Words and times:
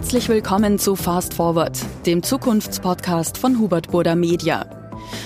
Herzlich 0.00 0.30
willkommen 0.30 0.78
zu 0.78 0.96
Fast 0.96 1.34
Forward, 1.34 1.78
dem 2.06 2.22
Zukunftspodcast 2.22 3.36
von 3.36 3.58
Hubert 3.58 3.90
Burda 3.90 4.14
Media. 4.14 4.64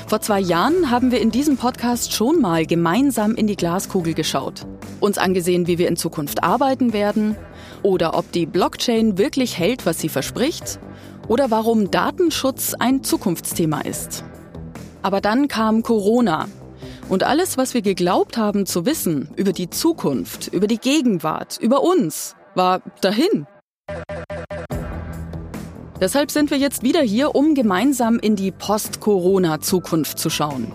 Vor 0.09 0.21
zwei 0.21 0.41
Jahren 0.41 0.91
haben 0.91 1.13
wir 1.13 1.21
in 1.21 1.31
diesem 1.31 1.57
Podcast 1.57 2.13
schon 2.13 2.41
mal 2.41 2.67
gemeinsam 2.67 3.37
in 3.37 3.47
die 3.47 3.55
Glaskugel 3.55 4.15
geschaut, 4.15 4.67
uns 4.99 5.17
angesehen, 5.17 5.69
wie 5.69 5.79
wir 5.79 5.87
in 5.87 5.97
Zukunft 5.97 6.43
arbeiten 6.43 6.93
werden 6.93 7.37
oder 7.85 8.19
ob 8.19 8.33
die 8.33 8.47
Blockchain 8.47 9.17
wirklich 9.17 9.57
hält, 9.57 9.87
was 9.87 10.01
sie 10.01 10.09
verspricht 10.09 10.81
oder 11.29 11.53
warum 11.53 11.93
Datenschutz 11.93 12.75
ein 12.75 13.05
Zukunftsthema 13.05 13.83
ist. 13.83 14.25
Aber 15.03 15.21
dann 15.21 15.47
kam 15.47 15.85
Corona 15.85 16.49
und 17.09 17.23
alles, 17.23 17.57
was 17.57 17.75
wir 17.75 17.83
geglaubt 17.83 18.37
haben 18.37 18.67
zu 18.67 18.85
wissen 18.85 19.31
über 19.37 19.53
die 19.53 19.71
Zukunft, 19.71 20.49
über 20.49 20.67
die 20.67 20.79
Gegenwart, 20.79 21.59
über 21.59 21.81
uns, 21.81 22.35
war 22.57 22.83
dahin. 23.01 23.47
Deshalb 26.05 26.31
sind 26.31 26.51
wir 26.51 26.59
jetzt 26.59 26.83
wieder 26.83 27.01
hier, 27.01 27.35
um 27.35 27.55
gemeinsam 27.55 28.19
in 28.19 28.37
die 28.37 28.51
Post-Corona-Zukunft 28.51 30.19
zu 30.19 30.29
schauen. 30.29 30.71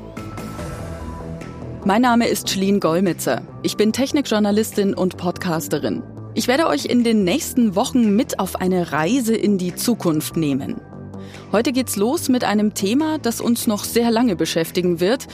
Mein 1.85 2.02
Name 2.02 2.27
ist 2.27 2.49
Schleen 2.49 2.79
Golmitzer. 2.79 3.43
Ich 3.61 3.77
bin 3.77 3.93
Technikjournalistin 3.93 4.95
und 4.95 5.17
Podcasterin. 5.17 6.02
Ich 6.33 6.47
werde 6.47 6.65
euch 6.65 6.85
in 6.85 7.03
den 7.03 7.25
nächsten 7.25 7.75
Wochen 7.75 8.15
mit 8.15 8.39
auf 8.39 8.55
eine 8.55 8.91
Reise 8.91 9.35
in 9.35 9.59
die 9.59 9.75
Zukunft 9.75 10.35
nehmen. 10.35 10.81
Heute 11.52 11.73
geht's 11.73 11.95
los 11.95 12.27
mit 12.27 12.43
einem 12.43 12.73
Thema, 12.73 13.19
das 13.19 13.39
uns 13.39 13.67
noch 13.67 13.83
sehr 13.83 14.09
lange 14.09 14.35
beschäftigen 14.35 14.99
wird. 14.99 15.27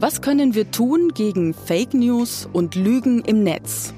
Was 0.00 0.22
können 0.22 0.54
wir 0.54 0.70
tun 0.70 1.10
gegen 1.12 1.52
Fake 1.52 1.92
News 1.92 2.48
und 2.54 2.74
Lügen 2.74 3.20
im 3.26 3.42
Netz? 3.42 3.92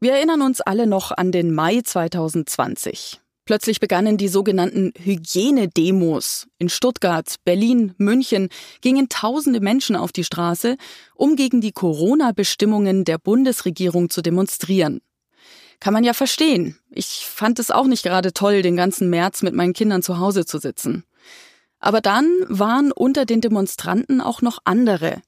Wir 0.00 0.12
erinnern 0.12 0.42
uns 0.42 0.60
alle 0.60 0.86
noch 0.86 1.10
an 1.10 1.32
den 1.32 1.52
Mai 1.52 1.80
2020. 1.80 3.20
Plötzlich 3.44 3.80
begannen 3.80 4.16
die 4.16 4.28
sogenannten 4.28 4.92
Hygienedemos. 4.96 6.46
In 6.58 6.68
Stuttgart, 6.68 7.34
Berlin, 7.44 7.94
München 7.96 8.48
gingen 8.80 9.08
tausende 9.08 9.60
Menschen 9.60 9.96
auf 9.96 10.12
die 10.12 10.22
Straße, 10.22 10.76
um 11.16 11.34
gegen 11.34 11.60
die 11.60 11.72
Corona-Bestimmungen 11.72 13.04
der 13.04 13.18
Bundesregierung 13.18 14.08
zu 14.08 14.22
demonstrieren. 14.22 15.00
Kann 15.80 15.94
man 15.94 16.04
ja 16.04 16.12
verstehen. 16.12 16.78
Ich 16.90 17.26
fand 17.28 17.58
es 17.58 17.72
auch 17.72 17.86
nicht 17.86 18.04
gerade 18.04 18.32
toll, 18.32 18.62
den 18.62 18.76
ganzen 18.76 19.10
März 19.10 19.42
mit 19.42 19.54
meinen 19.54 19.72
Kindern 19.72 20.04
zu 20.04 20.18
Hause 20.20 20.44
zu 20.46 20.58
sitzen. 20.58 21.02
Aber 21.80 22.00
dann 22.00 22.28
waren 22.46 22.92
unter 22.92 23.24
den 23.24 23.40
Demonstranten 23.40 24.20
auch 24.20 24.42
noch 24.42 24.60
andere. 24.62 25.22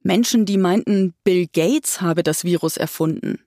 Menschen, 0.00 0.44
die 0.44 0.58
meinten, 0.58 1.14
Bill 1.22 1.46
Gates 1.46 2.00
habe 2.00 2.24
das 2.24 2.42
Virus 2.42 2.76
erfunden. 2.76 3.38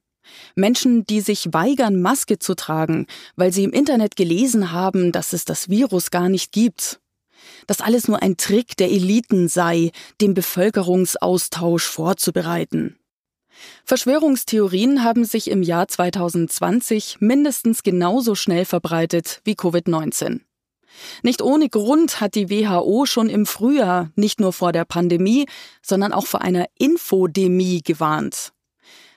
Menschen, 0.56 1.06
die 1.06 1.22
sich 1.22 1.54
weigern, 1.54 2.02
Maske 2.02 2.40
zu 2.40 2.56
tragen, 2.56 3.08
weil 3.36 3.52
sie 3.52 3.64
im 3.64 3.72
Internet 3.72 4.16
gelesen 4.16 4.72
haben, 4.72 5.12
dass 5.12 5.34
es 5.34 5.45
das 5.45 5.70
Virus 5.70 6.12
gar 6.12 6.30
nicht 6.30 6.52
gibt. 6.52 7.00
Dass 7.68 7.81
alles 7.81 8.08
nur 8.08 8.22
ein 8.22 8.38
Trick 8.38 8.78
der 8.78 8.90
Eliten 8.90 9.48
sei, 9.48 9.92
den 10.22 10.34
Bevölkerungsaustausch 10.34 11.86
vorzubereiten. 11.86 12.98
Verschwörungstheorien 13.86 15.03
haben 15.03 15.26
sich 15.26 15.50
im 15.50 15.64
Jahr 15.64 15.88
2020 15.88 17.18
mindestens 17.20 17.84
genauso 17.84 18.36
schnell 18.36 18.66
verbreitet 18.66 19.42
wie 19.44 19.53
Covid-19. 19.53 20.42
Nicht 21.23 21.42
ohne 21.42 21.70
Grund 21.70 22.22
hat 22.22 22.36
die 22.36 22.50
WHO 22.50 23.06
schon 23.06 23.30
im 23.30 23.46
Frühjahr 23.46 24.12
nicht 24.16 24.40
nur 24.40 24.53
vor 24.53 24.72
der 24.72 24.86
Pandemie, 24.86 25.46
sondern 25.81 26.14
auch 26.14 26.26
vor 26.26 26.42
einer 26.42 26.66
Infodemie 26.78 27.81
gewarnt. 27.81 28.53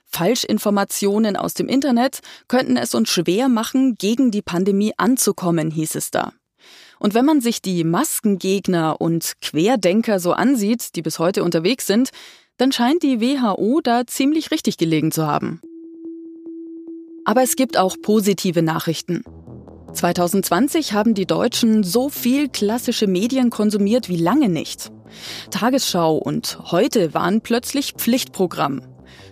Falschinformationen 0.09 1.37
aus 1.37 1.55
dem 1.55 1.69
Internet 1.69 2.21
könnten 2.49 2.77
es 2.77 2.95
uns 2.95 3.09
schwer 3.09 3.49
machen, 3.49 3.95
gegen 3.97 4.31
die 4.31 4.43
Pandemie 4.43 4.93
anzukommen, 4.97 5.71
hieß 5.71 5.95
es 5.95 6.11
da. 6.11 6.33
Und 6.99 7.15
wenn 7.15 7.25
man 7.25 7.41
sich 7.41 7.63
die 7.63 7.85
Maskengegner 7.85 9.01
und 9.01 9.35
Querdenker 9.41 10.19
so 10.19 10.33
ansieht, 10.33 10.97
die 10.97 11.03
bis 11.03 11.19
heute 11.19 11.45
unterwegs 11.45 11.87
sind, 11.87 12.11
dann 12.57 12.73
scheint 12.73 13.03
die 13.03 13.21
WHO 13.21 13.81
da 13.83 14.07
ziemlich 14.07 14.51
richtig 14.51 14.79
gelegen 14.79 15.13
zu 15.13 15.27
haben. 15.27 15.61
Aber 17.25 17.43
es 17.43 17.57
gibt 17.57 17.77
auch 17.77 17.97
positive 18.03 18.63
Nachrichten. 18.63 19.23
2020 19.93 20.93
haben 20.93 21.15
die 21.15 21.27
Deutschen 21.27 21.83
so 21.85 22.09
viel 22.09 22.49
klassische 22.49 23.07
Medien 23.07 23.51
konsumiert 23.51 24.09
wie 24.09 24.17
lange 24.17 24.49
nicht. 24.49 24.91
Tagesschau 25.51 26.17
und 26.17 26.59
heute 26.71 27.15
waren 27.15 27.41
plötzlich 27.41 27.93
Pflichtprogramm. 27.93 28.83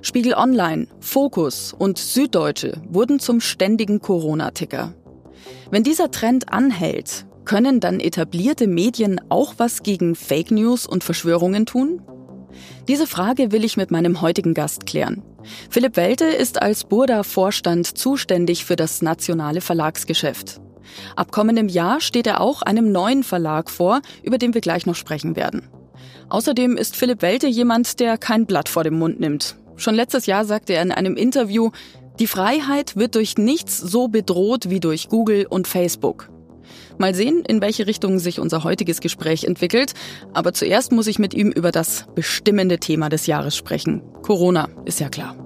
Spiegel 0.07 0.35
Online, 0.35 0.87
Fokus 1.01 1.73
und 1.77 1.99
Süddeutsche 1.99 2.81
wurden 2.89 3.19
zum 3.19 3.41
ständigen 3.41 3.99
Corona-Ticker. 3.99 4.95
Wenn 5.73 5.83
dieser 5.83 6.13
Trend 6.13 6.53
anhält, 6.53 7.27
können 7.45 7.81
dann 7.81 7.99
etablierte 7.99 8.69
Medien 8.69 9.21
auch 9.31 9.55
was 9.57 9.83
gegen 9.83 10.15
Fake 10.15 10.53
News 10.53 10.87
und 10.87 11.03
Verschwörungen 11.03 11.67
tun? 11.67 12.03
Diese 12.87 13.09
Frage 13.09 13.51
will 13.51 13.65
ich 13.65 13.77
mit 13.77 13.91
meinem 13.91 14.21
heutigen 14.21 14.55
Gast 14.55 14.87
klären. 14.87 15.25
Philipp 15.71 15.97
Welte 15.97 16.27
ist 16.27 16.63
als 16.63 16.85
Burda-Vorstand 16.85 17.99
zuständig 17.99 18.65
für 18.65 18.77
das 18.77 19.03
nationale 19.03 19.61
Verlagsgeschäft. 19.61 20.61
Ab 21.17 21.33
kommendem 21.33 21.67
Jahr 21.67 22.01
steht 22.01 22.29
er 22.29 22.41
auch 22.41 22.63
einem 22.63 22.93
neuen 22.93 23.25
Verlag 23.25 23.69
vor, 23.71 24.03
über 24.23 24.39
den 24.39 24.55
wir 24.55 24.61
gleich 24.61 24.87
noch 24.87 24.95
sprechen 24.95 25.35
werden. 25.35 25.69
Außerdem 26.29 26.77
ist 26.77 26.95
Philipp 26.95 27.23
Welte 27.23 27.49
jemand, 27.49 27.99
der 27.99 28.17
kein 28.17 28.47
Blatt 28.47 28.69
vor 28.69 28.85
dem 28.85 29.01
Mund 29.01 29.19
nimmt. 29.19 29.57
Schon 29.77 29.95
letztes 29.95 30.27
Jahr 30.27 30.45
sagte 30.45 30.73
er 30.75 30.83
in 30.83 30.93
einem 30.93 31.17
Interview, 31.17 31.71
die 32.19 32.27
Freiheit 32.27 32.97
wird 32.97 33.15
durch 33.15 33.37
nichts 33.37 33.77
so 33.77 34.09
bedroht 34.09 34.71
wie 34.71 34.81
durch 34.81 35.09
Google 35.09 35.47
und 35.47 35.69
Facebook. 35.69 36.31
Mal 36.99 37.15
sehen, 37.15 37.45
in 37.47 37.61
welche 37.61 37.87
Richtung 37.87 38.19
sich 38.19 38.41
unser 38.41 38.65
heutiges 38.65 39.01
Gespräch 39.01 39.45
entwickelt. 39.45 39.93
Aber 40.33 40.55
zuerst 40.55 40.93
muss 40.93 41.07
ich 41.07 41.19
mit 41.19 41.35
ihm 41.35 41.51
über 41.51 41.71
das 41.71 42.07
bestimmende 42.15 42.79
Thema 42.79 43.11
des 43.11 43.27
Jahres 43.27 43.55
sprechen. 43.55 44.03
Corona, 44.23 44.69
ist 44.87 44.99
ja 44.99 45.11
klar. 45.11 45.37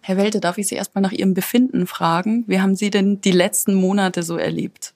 Herr 0.00 0.16
Welte, 0.16 0.40
darf 0.40 0.56
ich 0.56 0.68
Sie 0.68 0.74
erstmal 0.74 1.02
nach 1.02 1.12
Ihrem 1.12 1.34
Befinden 1.34 1.86
fragen? 1.86 2.44
Wie 2.46 2.60
haben 2.60 2.76
Sie 2.76 2.88
denn 2.88 3.20
die 3.20 3.30
letzten 3.30 3.74
Monate 3.74 4.22
so 4.22 4.38
erlebt? 4.38 4.94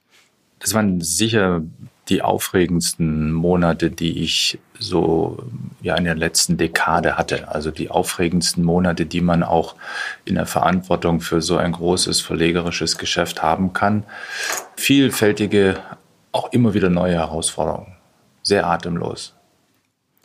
Das 0.59 0.73
waren 0.73 1.03
sicher 1.03 1.63
die 2.13 2.21
aufregendsten 2.21 3.33
Monate, 3.33 3.91
die 3.91 4.23
ich 4.23 4.59
so 4.79 5.43
ja 5.81 5.97
in 5.97 6.05
der 6.05 6.15
letzten 6.15 6.59
Dekade 6.59 7.17
hatte. 7.17 7.49
Also 7.49 7.71
die 7.71 7.89
aufregendsten 7.89 8.65
Monate, 8.65 9.07
die 9.07 9.23
man 9.23 9.43
auch 9.43 9.77
in 10.27 10.35
der 10.35 10.45
Verantwortung 10.45 11.23
für 11.23 11.41
so 11.41 11.57
ein 11.57 11.73
großes 11.73 12.21
verlegerisches 12.21 12.99
Geschäft 12.99 13.43
haben 13.43 13.73
kann. 13.73 14.05
Vielfältige, 14.77 15.79
auch 16.33 16.53
immer 16.53 16.75
wieder 16.75 16.91
neue 16.91 17.15
Herausforderungen. 17.15 17.97
Sehr 18.43 18.67
atemlos. 18.67 19.35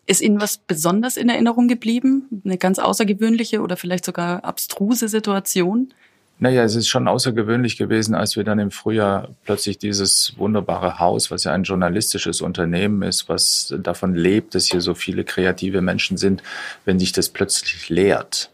Ist 0.05 0.21
Ihnen 0.21 0.41
was 0.41 0.57
besonders 0.57 1.15
in 1.15 1.29
Erinnerung 1.29 1.69
geblieben? 1.69 2.41
Eine 2.43 2.57
ganz 2.57 2.79
außergewöhnliche 2.79 3.61
oder 3.61 3.77
vielleicht 3.77 4.03
sogar 4.03 4.43
abstruse 4.43 5.07
Situation? 5.07 5.93
Naja, 6.39 6.63
es 6.63 6.75
ist 6.75 6.87
schon 6.87 7.07
außergewöhnlich 7.07 7.77
gewesen, 7.77 8.13
als 8.13 8.35
wir 8.35 8.43
dann 8.43 8.59
im 8.59 8.69
Frühjahr 8.69 9.29
plötzlich 9.43 9.79
dieses 9.79 10.33
wunderbare 10.37 10.99
Haus, 10.99 11.31
was 11.31 11.45
ja 11.45 11.51
ein 11.51 11.63
journalistisches 11.63 12.41
Unternehmen 12.41 13.01
ist, 13.01 13.27
was 13.27 13.73
davon 13.79 14.13
lebt, 14.13 14.53
dass 14.53 14.65
hier 14.65 14.81
so 14.81 14.93
viele 14.93 15.23
kreative 15.23 15.81
Menschen 15.81 16.15
sind, 16.17 16.43
wenn 16.85 16.99
sich 16.99 17.11
das 17.11 17.29
plötzlich 17.29 17.89
leert. 17.89 18.51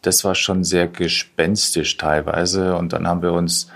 Das 0.00 0.24
war 0.24 0.34
schon 0.34 0.64
sehr 0.64 0.88
gespenstisch 0.88 1.98
teilweise. 1.98 2.76
Und 2.76 2.94
dann 2.94 3.06
haben 3.06 3.20
wir 3.20 3.32
uns, 3.32 3.70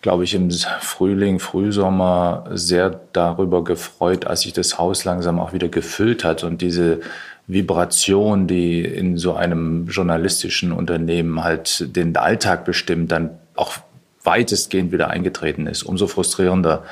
glaube 0.00 0.22
ich, 0.22 0.34
im 0.34 0.50
Frühling, 0.50 1.40
Frühsommer 1.40 2.44
sehr 2.52 3.00
darüber 3.12 3.64
gefreut, 3.64 4.26
als 4.26 4.42
sich 4.42 4.52
das 4.52 4.78
Haus 4.78 5.04
langsam 5.04 5.40
auch 5.40 5.52
wieder 5.52 5.68
gefüllt 5.68 6.22
hat 6.22 6.44
und 6.44 6.62
diese 6.62 7.00
Vibration, 7.46 8.46
die 8.46 8.80
in 8.84 9.18
so 9.18 9.34
einem 9.34 9.86
journalistischen 9.88 10.72
Unternehmen 10.72 11.42
halt 11.42 11.96
den 11.96 12.16
Alltag 12.16 12.64
bestimmt, 12.64 13.12
dann 13.12 13.30
auch 13.54 13.78
weitestgehend 14.24 14.92
wieder 14.92 15.08
eingetreten 15.08 15.66
ist. 15.66 15.82
Umso 15.82 16.06
frustrierender 16.06 16.84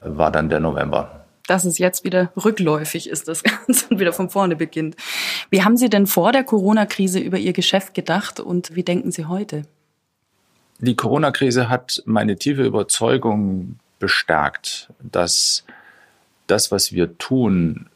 war 0.00 0.30
dann 0.30 0.48
der 0.48 0.60
November. 0.60 1.24
Dass 1.46 1.64
es 1.64 1.78
jetzt 1.78 2.04
wieder 2.04 2.32
rückläufig 2.36 3.08
ist, 3.08 3.28
das 3.28 3.42
Ganze 3.66 3.86
und 3.90 4.00
wieder 4.00 4.12
von 4.12 4.30
vorne 4.30 4.56
beginnt. 4.56 4.96
Wie 5.50 5.62
haben 5.62 5.76
Sie 5.76 5.88
denn 5.88 6.06
vor 6.06 6.32
der 6.32 6.44
Corona-Krise 6.44 7.18
über 7.18 7.38
Ihr 7.38 7.52
Geschäft 7.52 7.94
gedacht 7.94 8.40
und 8.40 8.74
wie 8.74 8.82
denken 8.82 9.10
Sie 9.10 9.26
heute? 9.26 9.62
Die 10.78 10.96
Corona-Krise 10.96 11.68
hat 11.68 12.02
meine 12.04 12.36
tiefe 12.36 12.62
Überzeugung 12.62 13.78
bestärkt, 13.98 14.90
dass 15.00 15.64
das, 16.46 16.70
was 16.70 16.92
wir 16.92 17.16
tun, 17.18 17.88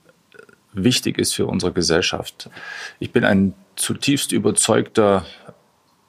wichtig 0.72 1.18
ist 1.18 1.34
für 1.34 1.46
unsere 1.46 1.72
Gesellschaft. 1.72 2.50
Ich 2.98 3.12
bin 3.12 3.24
ein 3.24 3.54
zutiefst 3.76 4.32
überzeugter 4.32 5.24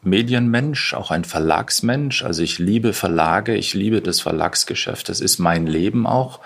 Medienmensch, 0.03 0.93
auch 0.93 1.11
ein 1.11 1.23
Verlagsmensch. 1.23 2.23
Also 2.23 2.43
ich 2.43 2.59
liebe 2.59 2.93
Verlage, 2.93 3.55
ich 3.55 3.73
liebe 3.73 4.01
das 4.01 4.19
Verlagsgeschäft. 4.19 5.09
Das 5.09 5.21
ist 5.21 5.39
mein 5.39 5.67
Leben 5.67 6.07
auch. 6.07 6.39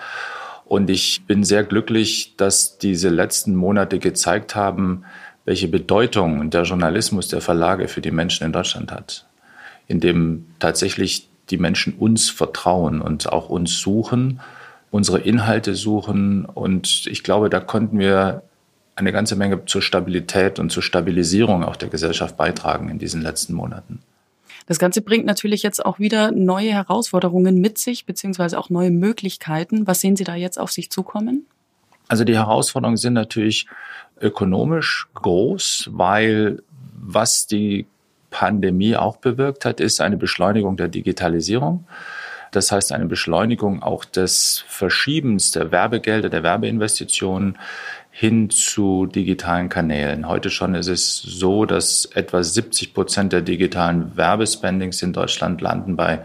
Und 0.64 0.90
ich 0.90 1.24
bin 1.26 1.44
sehr 1.44 1.62
glücklich, 1.62 2.34
dass 2.36 2.78
diese 2.78 3.08
letzten 3.08 3.54
Monate 3.54 3.98
gezeigt 3.98 4.54
haben, 4.54 5.04
welche 5.44 5.68
Bedeutung 5.68 6.50
der 6.50 6.64
Journalismus 6.64 7.28
der 7.28 7.40
Verlage 7.40 7.88
für 7.88 8.00
die 8.00 8.10
Menschen 8.10 8.44
in 8.44 8.52
Deutschland 8.52 8.90
hat, 8.90 9.26
in 9.86 10.00
dem 10.00 10.46
tatsächlich 10.58 11.28
die 11.50 11.56
Menschen 11.56 11.94
uns 11.94 12.28
vertrauen 12.28 13.00
und 13.00 13.32
auch 13.32 13.48
uns 13.48 13.78
suchen, 13.78 14.40
unsere 14.90 15.18
Inhalte 15.20 15.74
suchen. 15.74 16.44
Und 16.44 17.06
ich 17.06 17.22
glaube, 17.22 17.50
da 17.50 17.60
konnten 17.60 17.98
wir 17.98 18.42
eine 18.94 19.12
ganze 19.12 19.36
Menge 19.36 19.64
zur 19.66 19.82
Stabilität 19.82 20.58
und 20.58 20.70
zur 20.70 20.82
Stabilisierung 20.82 21.64
auch 21.64 21.76
der 21.76 21.88
Gesellschaft 21.88 22.36
beitragen 22.36 22.88
in 22.88 22.98
diesen 22.98 23.20
letzten 23.20 23.52
Monaten. 23.52 24.00
Das 24.66 24.78
Ganze 24.78 25.00
bringt 25.02 25.26
natürlich 25.26 25.62
jetzt 25.62 25.84
auch 25.84 25.98
wieder 25.98 26.32
neue 26.32 26.72
Herausforderungen 26.72 27.60
mit 27.60 27.78
sich, 27.78 28.04
beziehungsweise 28.04 28.58
auch 28.58 28.68
neue 28.70 28.90
Möglichkeiten. 28.90 29.86
Was 29.86 30.00
sehen 30.00 30.16
Sie 30.16 30.24
da 30.24 30.34
jetzt 30.34 30.58
auf 30.58 30.72
sich 30.72 30.90
zukommen? 30.90 31.46
Also 32.08 32.24
die 32.24 32.34
Herausforderungen 32.34 32.96
sind 32.96 33.12
natürlich 33.12 33.66
ökonomisch 34.20 35.08
groß, 35.14 35.90
weil 35.92 36.62
was 36.98 37.46
die 37.46 37.86
Pandemie 38.30 38.96
auch 38.96 39.18
bewirkt 39.18 39.64
hat, 39.64 39.80
ist 39.80 40.00
eine 40.00 40.16
Beschleunigung 40.16 40.76
der 40.76 40.88
Digitalisierung. 40.88 41.86
Das 42.56 42.72
heißt 42.72 42.92
eine 42.92 43.04
Beschleunigung 43.04 43.82
auch 43.82 44.06
des 44.06 44.64
Verschiebens 44.66 45.50
der 45.50 45.72
Werbegelder, 45.72 46.30
der 46.30 46.42
Werbeinvestitionen 46.42 47.58
hin 48.10 48.48
zu 48.48 49.04
digitalen 49.04 49.68
Kanälen. 49.68 50.26
Heute 50.26 50.48
schon 50.48 50.74
ist 50.74 50.88
es 50.88 51.18
so, 51.18 51.66
dass 51.66 52.06
etwa 52.14 52.42
70 52.42 52.94
Prozent 52.94 53.34
der 53.34 53.42
digitalen 53.42 54.16
Werbespendings 54.16 55.02
in 55.02 55.12
Deutschland 55.12 55.60
landen 55.60 55.96
bei 55.96 56.24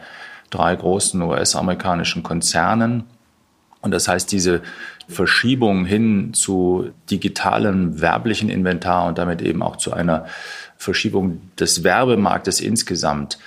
drei 0.51 0.73
großen 0.73 1.21
US-amerikanischen 1.21 2.23
Konzernen. 2.23 3.03
Und 3.81 3.91
das 3.91 4.07
heißt, 4.07 4.31
diese 4.31 4.61
Verschiebung 5.09 5.83
hin 5.83 6.33
zu 6.33 6.91
digitalem 7.09 7.99
werblichen 7.99 8.47
Inventar 8.47 9.05
und 9.07 9.17
damit 9.17 9.41
eben 9.41 9.61
auch 9.61 9.75
zu 9.75 9.91
einer 9.91 10.27
Verschiebung 10.77 11.41
des 11.59 11.83
Werbemarktes 11.83 12.61
insgesamt, 12.61 13.37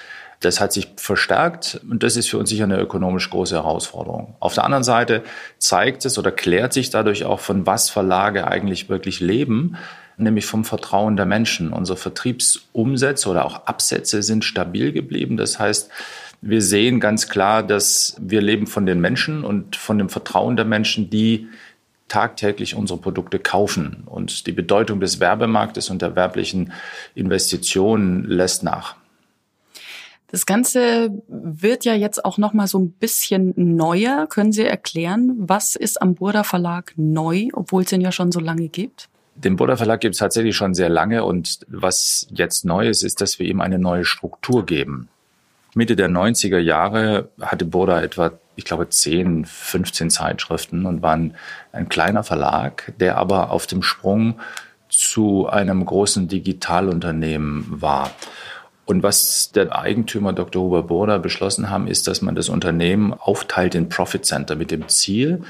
das 0.41 0.61
hat 0.61 0.73
sich 0.73 0.89
verstärkt 0.97 1.81
und 1.89 2.03
das 2.03 2.17
ist 2.17 2.29
für 2.29 2.39
uns 2.39 2.51
sicher 2.51 2.65
eine 2.65 2.79
ökonomisch 2.79 3.31
große 3.31 3.55
Herausforderung. 3.55 4.37
Auf 4.41 4.55
der 4.55 4.65
anderen 4.65 4.85
Seite 4.85 5.23
zeigt 5.59 6.05
es 6.05 6.19
oder 6.19 6.31
klärt 6.31 6.73
sich 6.73 6.91
dadurch 6.91 7.25
auch, 7.25 7.41
von 7.41 7.67
was 7.67 7.91
Verlage 7.91 8.47
eigentlich 8.47 8.89
wirklich 8.89 9.21
leben, 9.21 9.77
nämlich 10.17 10.47
vom 10.47 10.65
Vertrauen 10.65 11.17
der 11.17 11.27
Menschen. 11.27 11.73
Unsere 11.73 11.97
Vertriebsumsätze 11.97 13.29
oder 13.29 13.45
auch 13.45 13.67
Absätze 13.67 14.23
sind 14.23 14.45
stabil 14.45 14.93
geblieben. 14.93 15.37
Das 15.37 15.59
heißt, 15.59 15.91
wir 16.41 16.61
sehen 16.61 17.01
ganz 17.01 17.29
klar, 17.29 17.63
dass 17.63 18.17
wir 18.21 18.43
leben 18.43 18.67
von 18.67 18.87
den 18.87 19.01
Menschen 19.01 19.45
und 19.45 19.77
von 19.77 19.99
dem 19.99 20.11
Vertrauen 20.11 20.57
der 20.57 20.67
Menschen, 20.67 21.09
die 21.09 21.49
tagtäglich 22.09 22.75
unsere 22.75 23.01
Produkte 23.01 23.39
kaufen. 23.39 24.05
Und 24.07 24.47
die 24.47 24.53
Bedeutung 24.53 25.01
des 25.01 25.21
Werbemarktes 25.21 25.89
und 25.89 26.03
der 26.03 26.17
werblichen 26.17 26.73
Investitionen 27.15 28.25
lässt 28.25 28.63
nach. 28.63 28.97
Das 30.35 30.47
Ganze 30.47 31.23
wird 31.29 31.85
ja 31.85 31.95
jetzt 31.95 32.25
auch 32.25 32.39
noch 32.39 32.55
mal 32.55 32.67
so 32.67 32.81
ein 32.81 32.91
bisschen 32.91 33.55
neuer. 33.55 34.27
Können 34.27 34.51
Sie 34.51 34.65
erklären, 34.65 35.33
was 35.39 35.77
ist 35.77 36.03
am 36.03 36.17
Burda 36.17 36.43
Verlag 36.43 36.93
neu, 36.97 37.51
obwohl 37.53 37.85
es 37.85 37.93
ihn 37.93 38.01
ja 38.01 38.11
schon 38.11 38.33
so 38.33 38.41
lange 38.41 38.67
gibt? 38.67 39.09
Den 39.37 39.55
Burda 39.55 39.77
Verlag 39.77 40.01
gibt 40.01 40.17
es 40.17 40.19
tatsächlich 40.19 40.57
schon 40.57 40.75
sehr 40.75 40.89
lange 40.89 41.23
und 41.23 41.61
was 41.69 42.27
jetzt 42.31 42.65
neu 42.65 42.89
ist, 42.89 43.05
ist, 43.05 43.21
dass 43.21 43.39
wir 43.39 43.47
ihm 43.47 43.61
eine 43.61 43.79
neue 43.79 44.05
Struktur 44.05 44.67
geben. 44.67 45.09
Mitte 45.77 45.95
der 45.95 46.09
90er 46.09 46.59
Jahre 46.59 47.29
hatte 47.41 47.65
Burda 47.65 48.03
etwa, 48.03 48.33
ich 48.57 48.65
glaube, 48.65 48.89
10, 48.89 49.45
15 49.45 50.11
Zeitschriften 50.11 50.85
und 50.85 51.01
war 51.01 51.15
ein 51.15 51.89
kleiner 51.89 52.25
Verlag, 52.25 52.93
der 52.99 53.19
aber 53.19 53.53
auf 53.53 53.69
dem 53.69 53.85
Sprung 53.85 54.41
zu 54.89 55.47
einem 55.49 55.85
großen 55.87 56.27
Digitalunternehmen 56.27 57.67
war. 57.69 58.11
Und 58.87 59.03
was 59.03 59.51
der 59.53 59.77
Eigentümer 59.77 60.33
Dr. 60.33 60.63
Huber 60.63 60.83
Burda 60.83 61.19
beschlossen 61.19 61.71
haben, 61.71 61.87
ist, 61.87 62.07
dass 62.07 62.23
man 62.23 62.35
das 62.35 62.49
Unternehmen 62.49 63.15
aufteilt 63.15 63.75
in 63.75 63.89
Profit 63.89 64.27
Center 64.27 64.57
mit 64.57 64.71
dem 64.71 64.89
Ziel, 64.89 65.43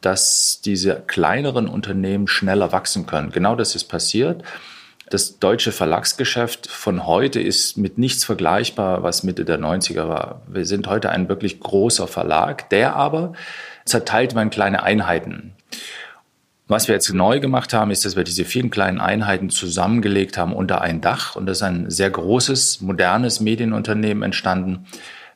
dass 0.00 0.60
diese 0.64 1.02
kleineren 1.06 1.68
Unternehmen 1.68 2.26
schneller 2.26 2.72
wachsen 2.72 3.06
können. 3.06 3.30
Genau 3.30 3.54
das 3.54 3.74
ist 3.74 3.84
passiert. 3.84 4.42
Das 5.10 5.40
deutsche 5.40 5.72
Verlagsgeschäft 5.72 6.68
von 6.68 7.06
heute 7.06 7.40
ist 7.40 7.76
mit 7.76 7.98
nichts 7.98 8.24
vergleichbar, 8.24 9.02
was 9.02 9.24
Mitte 9.24 9.44
der 9.44 9.58
90er 9.58 10.08
war. 10.08 10.42
Wir 10.46 10.64
sind 10.64 10.86
heute 10.86 11.10
ein 11.10 11.28
wirklich 11.28 11.58
großer 11.58 12.06
Verlag, 12.06 12.70
der 12.70 12.94
aber 12.94 13.32
zerteilt 13.84 14.34
man 14.34 14.50
kleine 14.50 14.84
Einheiten. 14.84 15.52
Was 16.70 16.86
wir 16.86 16.94
jetzt 16.94 17.12
neu 17.12 17.40
gemacht 17.40 17.72
haben, 17.72 17.90
ist, 17.90 18.04
dass 18.04 18.14
wir 18.14 18.22
diese 18.22 18.44
vielen 18.44 18.70
kleinen 18.70 19.00
Einheiten 19.00 19.50
zusammengelegt 19.50 20.38
haben 20.38 20.52
unter 20.52 20.80
ein 20.82 21.00
Dach. 21.00 21.34
Und 21.34 21.46
das 21.46 21.56
ist 21.58 21.62
ein 21.64 21.90
sehr 21.90 22.10
großes, 22.10 22.80
modernes 22.80 23.40
Medienunternehmen 23.40 24.22
entstanden 24.22 24.86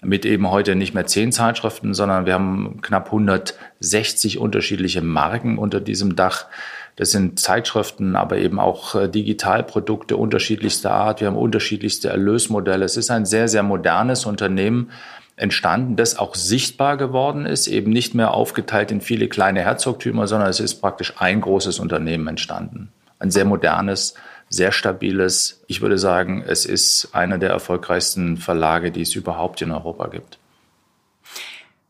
mit 0.00 0.26
eben 0.26 0.48
heute 0.48 0.76
nicht 0.76 0.94
mehr 0.94 1.06
zehn 1.06 1.32
Zeitschriften, 1.32 1.92
sondern 1.92 2.26
wir 2.26 2.34
haben 2.34 2.78
knapp 2.82 3.06
160 3.06 4.38
unterschiedliche 4.38 5.02
Marken 5.02 5.58
unter 5.58 5.80
diesem 5.80 6.14
Dach. 6.14 6.46
Das 6.94 7.10
sind 7.10 7.40
Zeitschriften, 7.40 8.14
aber 8.14 8.36
eben 8.36 8.60
auch 8.60 8.94
äh, 8.94 9.08
Digitalprodukte 9.08 10.16
unterschiedlichster 10.16 10.92
Art. 10.92 11.20
Wir 11.20 11.26
haben 11.26 11.36
unterschiedlichste 11.36 12.10
Erlösmodelle. 12.10 12.84
Es 12.84 12.96
ist 12.96 13.10
ein 13.10 13.26
sehr, 13.26 13.48
sehr 13.48 13.64
modernes 13.64 14.24
Unternehmen 14.24 14.92
entstanden, 15.36 15.96
das 15.96 16.18
auch 16.18 16.34
sichtbar 16.34 16.96
geworden 16.96 17.46
ist, 17.46 17.66
eben 17.66 17.90
nicht 17.90 18.14
mehr 18.14 18.32
aufgeteilt 18.32 18.90
in 18.92 19.00
viele 19.00 19.28
kleine 19.28 19.62
Herzogtümer, 19.62 20.26
sondern 20.26 20.48
es 20.48 20.60
ist 20.60 20.76
praktisch 20.76 21.14
ein 21.18 21.40
großes 21.40 21.78
Unternehmen 21.78 22.28
entstanden. 22.28 22.92
Ein 23.18 23.30
sehr 23.30 23.44
modernes, 23.44 24.14
sehr 24.48 24.70
stabiles. 24.70 25.62
Ich 25.66 25.80
würde 25.80 25.98
sagen, 25.98 26.44
es 26.46 26.66
ist 26.66 27.08
einer 27.12 27.38
der 27.38 27.50
erfolgreichsten 27.50 28.36
Verlage, 28.36 28.92
die 28.92 29.02
es 29.02 29.14
überhaupt 29.14 29.60
in 29.62 29.72
Europa 29.72 30.06
gibt. 30.08 30.38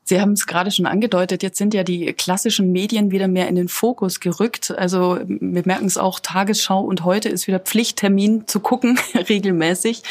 Sie 0.07 0.21
haben 0.21 0.33
es 0.33 0.47
gerade 0.47 0.71
schon 0.71 0.85
angedeutet, 0.85 1.43
jetzt 1.43 1.57
sind 1.57 1.73
ja 1.73 1.83
die 1.83 2.13
klassischen 2.13 2.73
Medien 2.73 3.11
wieder 3.11 3.27
mehr 3.27 3.49
in 3.49 3.55
den 3.55 3.69
Fokus 3.69 4.21
gerückt. 4.21 4.71
Also 4.77 5.19
wir 5.27 5.63
merken 5.65 5.87
es 5.87 5.97
auch, 5.97 6.21
Tagesschau 6.21 6.83
und 6.83 7.05
heute 7.05 7.31
ist 7.31 7.47
wieder 7.47 7.59
Pflichttermin 7.59 8.47
zu 8.47 8.61
gucken, 8.61 8.99
regelmäßig. 9.29 10.03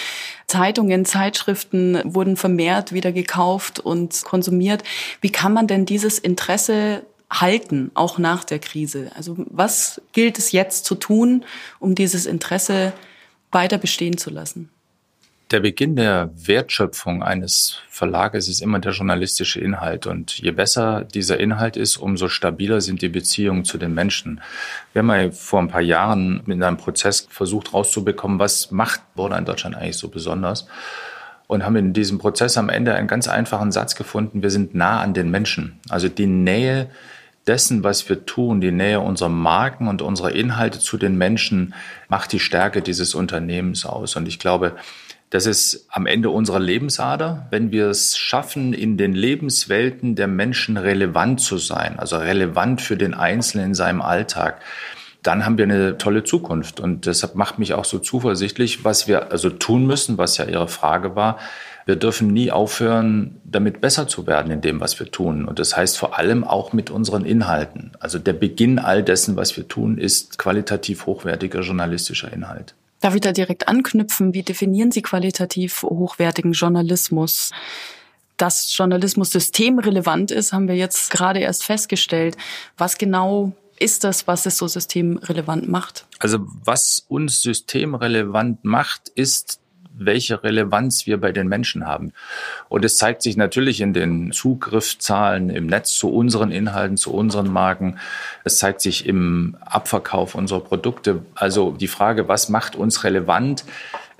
Zeitungen, 0.47 1.05
Zeitschriften 1.05 2.01
wurden 2.05 2.37
vermehrt 2.37 2.91
wieder 2.91 3.11
gekauft 3.11 3.79
und 3.79 4.23
konsumiert. 4.23 4.83
Wie 5.21 5.31
kann 5.31 5.53
man 5.53 5.67
denn 5.67 5.85
dieses 5.85 6.17
Interesse 6.17 7.05
halten, 7.29 7.91
auch 7.93 8.17
nach 8.17 8.43
der 8.43 8.57
Krise? 8.57 9.11
Also 9.15 9.35
was 9.37 10.01
gilt 10.11 10.39
es 10.39 10.51
jetzt 10.51 10.85
zu 10.85 10.95
tun, 10.95 11.45
um 11.79 11.93
dieses 11.93 12.25
Interesse 12.25 12.93
weiter 13.51 13.77
bestehen 13.77 14.17
zu 14.17 14.31
lassen? 14.31 14.69
Der 15.53 15.59
Beginn 15.59 15.95
der 15.95 16.31
Wertschöpfung 16.33 17.21
eines 17.21 17.77
Verlages 17.87 18.49
ist 18.49 18.59
immer 18.59 18.79
der 18.79 18.91
journalistische 18.91 19.59
Inhalt. 19.59 20.07
Und 20.07 20.39
je 20.39 20.49
besser 20.49 21.03
dieser 21.03 21.39
Inhalt 21.39 21.77
ist, 21.77 21.97
umso 21.97 22.27
stabiler 22.27 22.81
sind 22.81 23.03
die 23.03 23.09
Beziehungen 23.09 23.63
zu 23.63 23.77
den 23.77 23.93
Menschen. 23.93 24.41
Wir 24.93 25.03
haben 25.03 25.11
ja 25.11 25.29
vor 25.29 25.59
ein 25.59 25.67
paar 25.67 25.81
Jahren 25.81 26.41
mit 26.47 26.63
einem 26.63 26.77
Prozess 26.77 27.27
versucht 27.29 27.71
rauszubekommen, 27.71 28.39
was 28.39 28.71
macht 28.71 29.01
Border 29.13 29.37
in 29.37 29.45
Deutschland 29.45 29.75
eigentlich 29.75 29.97
so 29.97 30.07
besonders? 30.07 30.65
Und 31.45 31.63
haben 31.63 31.75
in 31.75 31.93
diesem 31.93 32.17
Prozess 32.17 32.57
am 32.57 32.69
Ende 32.69 32.95
einen 32.95 33.07
ganz 33.07 33.27
einfachen 33.27 33.71
Satz 33.71 33.93
gefunden. 33.93 34.41
Wir 34.41 34.49
sind 34.49 34.73
nah 34.73 35.01
an 35.01 35.13
den 35.13 35.29
Menschen. 35.29 35.79
Also 35.87 36.09
die 36.09 36.25
Nähe 36.25 36.89
dessen, 37.45 37.83
was 37.83 38.07
wir 38.09 38.25
tun, 38.25 38.61
die 38.61 38.71
Nähe 38.71 38.99
unserer 38.99 39.29
Marken 39.29 39.87
und 39.87 40.01
unserer 40.01 40.31
Inhalte 40.31 40.79
zu 40.79 40.97
den 40.97 41.17
Menschen 41.17 41.73
macht 42.07 42.31
die 42.31 42.39
Stärke 42.39 42.81
dieses 42.81 43.13
Unternehmens 43.15 43.85
aus. 43.85 44.15
Und 44.15 44.27
ich 44.27 44.39
glaube, 44.39 44.75
das 45.33 45.47
ist 45.47 45.87
am 45.89 46.05
Ende 46.05 46.29
unserer 46.29 46.59
Lebensader, 46.59 47.47
wenn 47.49 47.71
wir 47.71 47.87
es 47.87 48.15
schaffen, 48.15 48.71
in 48.71 48.97
den 48.97 49.13
Lebenswelten 49.13 50.13
der 50.13 50.27
Menschen 50.27 50.77
relevant 50.77 51.41
zu 51.41 51.57
sein, 51.57 51.97
also 51.97 52.17
relevant 52.17 52.81
für 52.81 52.97
den 52.97 53.15
Einzelnen 53.15 53.69
in 53.69 53.73
seinem 53.73 54.03
Alltag, 54.03 54.61
dann 55.23 55.43
haben 55.43 55.57
wir 55.57 55.63
eine 55.63 55.97
tolle 55.97 56.23
Zukunft. 56.23 56.79
Und 56.79 57.07
deshalb 57.07 57.33
macht 57.33 57.57
mich 57.57 57.73
auch 57.73 57.85
so 57.85 57.97
zuversichtlich, 57.97 58.85
was 58.85 59.07
wir 59.07 59.31
also 59.31 59.49
tun 59.49 59.87
müssen, 59.87 60.19
was 60.19 60.37
ja 60.37 60.45
Ihre 60.45 60.67
Frage 60.67 61.15
war. 61.15 61.39
Wir 61.87 61.95
dürfen 61.95 62.27
nie 62.27 62.51
aufhören, 62.51 63.41
damit 63.43 63.81
besser 63.81 64.07
zu 64.07 64.27
werden 64.27 64.51
in 64.51 64.61
dem, 64.61 64.81
was 64.81 64.99
wir 64.99 65.09
tun. 65.09 65.45
Und 65.45 65.57
das 65.57 65.75
heißt 65.75 65.97
vor 65.97 66.19
allem 66.19 66.43
auch 66.43 66.73
mit 66.73 66.91
unseren 66.91 67.25
Inhalten. 67.25 67.93
Also 67.99 68.19
der 68.19 68.33
Beginn 68.33 68.77
all 68.77 69.01
dessen, 69.01 69.35
was 69.35 69.57
wir 69.57 69.67
tun, 69.67 69.97
ist 69.97 70.37
qualitativ 70.37 71.07
hochwertiger 71.07 71.61
journalistischer 71.61 72.31
Inhalt. 72.31 72.75
Darf 73.03 73.15
ich 73.15 73.21
da 73.21 73.33
direkt 73.33 73.67
anknüpfen? 73.67 74.33
Wie 74.33 74.43
definieren 74.43 74.93
Sie 74.93 75.01
qualitativ 75.01 75.83
hochwertigen 75.83 76.53
Journalismus? 76.53 77.51
Dass 78.37 78.77
Journalismus 78.77 79.29
systemrelevant 79.31 80.31
ist, 80.31 80.53
haben 80.53 80.69
wir 80.69 80.77
jetzt 80.77 81.11
gerade 81.11 81.41
erst 81.41 81.65
festgestellt. 81.65 82.37
Was 82.77 82.97
genau 82.97 83.51
ist 83.77 84.05
das, 84.05 84.25
was 84.25 84.45
es 84.45 84.57
so 84.57 84.69
systemrelevant 84.69 85.67
macht? 85.67 86.05
Also 86.19 86.37
was 86.63 87.03
uns 87.09 87.41
systemrelevant 87.41 88.63
macht, 88.63 89.09
ist 89.09 89.59
welche 90.05 90.43
Relevanz 90.43 91.05
wir 91.05 91.19
bei 91.19 91.31
den 91.31 91.47
Menschen 91.47 91.87
haben. 91.87 92.13
Und 92.69 92.85
es 92.85 92.97
zeigt 92.97 93.21
sich 93.21 93.37
natürlich 93.37 93.81
in 93.81 93.93
den 93.93 94.31
Zugriffszahlen 94.31 95.49
im 95.49 95.67
Netz 95.67 95.95
zu 95.95 96.09
unseren 96.09 96.51
Inhalten, 96.51 96.97
zu 96.97 97.13
unseren 97.13 97.51
Marken. 97.51 97.99
Es 98.43 98.57
zeigt 98.57 98.81
sich 98.81 99.05
im 99.05 99.55
Abverkauf 99.61 100.35
unserer 100.35 100.61
Produkte. 100.61 101.23
Also 101.35 101.71
die 101.71 101.87
Frage, 101.87 102.27
was 102.27 102.49
macht 102.49 102.75
uns 102.75 103.03
relevant? 103.03 103.63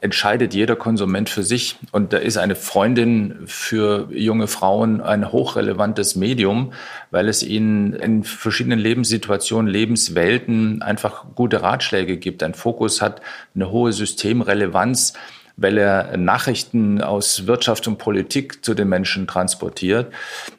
entscheidet 0.04 0.54
jeder 0.54 0.76
Konsument 0.76 1.30
für 1.30 1.44
sich. 1.44 1.78
Und 1.94 2.12
da 2.12 2.18
ist 2.18 2.36
eine 2.36 2.56
Freundin 2.56 3.36
für 3.46 4.10
junge 4.12 4.48
Frauen 4.48 5.00
ein 5.00 5.32
hochrelevantes 5.32 6.18
Medium, 6.18 6.74
weil 7.10 7.30
es 7.30 7.42
ihnen 7.42 7.94
in 7.94 8.26
verschiedenen 8.26 8.80
Lebenssituationen, 8.80 9.72
Lebenswelten 9.72 10.82
einfach 10.82 11.24
gute 11.36 11.62
Ratschläge 11.62 12.18
gibt, 12.18 12.44
ein 12.44 12.54
Fokus 12.54 13.02
hat, 13.02 13.22
eine 13.56 13.72
hohe 13.72 13.94
Systemrelevanz 13.94 15.14
weil 15.56 15.78
er 15.78 16.18
Nachrichten 16.18 17.02
aus 17.02 17.46
Wirtschaft 17.46 17.88
und 17.88 17.98
Politik 17.98 18.66
zu 18.66 18.74
den 18.74 18.90
Menschen 18.90 19.28
transportiert. 19.28 20.12